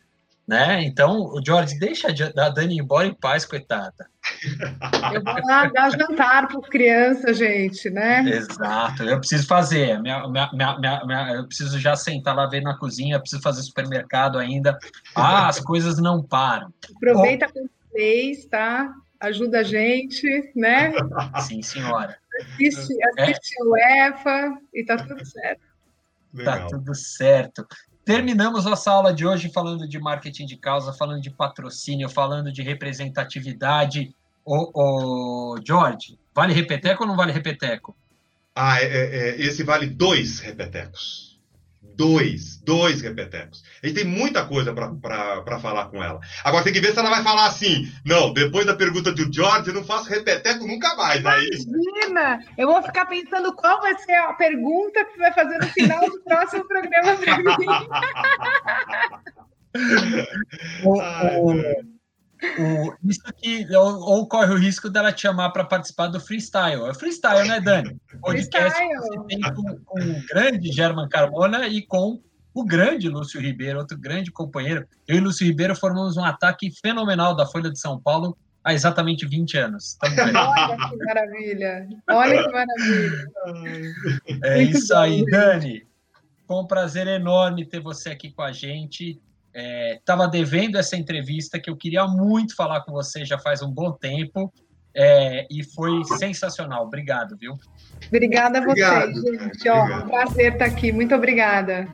[0.51, 0.83] né?
[0.83, 4.11] Então, o George, deixa a Dani embora em paz, coitada.
[5.15, 8.21] Eu vou lá dar jantar para as crianças, gente, né?
[8.29, 10.01] Exato, eu preciso fazer.
[10.01, 14.39] Minha, minha, minha, minha, eu preciso já sentar lá ver na cozinha, preciso fazer supermercado
[14.39, 14.79] ainda.
[15.15, 16.73] Ah, as coisas não param.
[16.97, 18.93] Aproveita com vocês, tá?
[19.21, 20.93] Ajuda a gente, né?
[21.41, 22.17] Sim, senhora.
[22.41, 23.65] Assiste, assiste é.
[23.65, 25.63] o EFA e tá tudo certo.
[26.35, 26.59] Legal.
[26.59, 27.67] Tá tudo certo.
[28.11, 32.61] Terminamos nossa aula de hoje falando de marketing de causa, falando de patrocínio, falando de
[32.61, 34.13] representatividade.
[34.45, 37.97] O George, vale repeteco ou não vale repeteco?
[38.53, 41.30] Ah, é, é, é esse vale dois repetecos.
[41.97, 43.63] Dois, dois repetecos.
[43.83, 46.21] A gente tem muita coisa para falar com ela.
[46.45, 49.69] Agora tem que ver se ela vai falar assim: não, depois da pergunta do George,
[49.69, 51.25] eu não faço repeteco nunca mais.
[51.25, 51.49] Aí...
[51.67, 52.41] Imagina!
[52.57, 56.01] Eu vou ficar pensando qual vai ser a pergunta que você vai fazer no final
[56.09, 57.67] do próximo programa para mim.
[62.59, 66.85] o, isso aqui ou, ou, corre o risco dela te chamar para participar do freestyle.
[66.85, 68.01] É freestyle, né, Dani?
[68.21, 72.21] Podcast que você tem com, com, o grande German Carmona e com
[72.55, 74.87] o grande Lúcio Ribeiro, outro grande companheiro.
[75.07, 79.27] Eu e Lúcio Ribeiro formamos um ataque fenomenal da Folha de São Paulo há exatamente
[79.27, 79.97] 20 anos.
[80.03, 81.89] Olha que maravilha!
[82.09, 83.27] Olha que maravilha!
[84.43, 85.01] É Muito isso bom.
[85.01, 85.87] aí, Dani.
[86.47, 89.21] Foi um prazer enorme ter você aqui com a gente
[89.55, 93.71] estava é, devendo essa entrevista que eu queria muito falar com você já faz um
[93.71, 94.53] bom tempo
[94.95, 96.85] é, e foi sensacional.
[96.85, 97.57] Obrigado, viu?
[98.09, 99.69] Obrigada a você, gente.
[99.69, 100.93] Ó, prazer estar aqui.
[100.93, 101.89] Muito obrigada.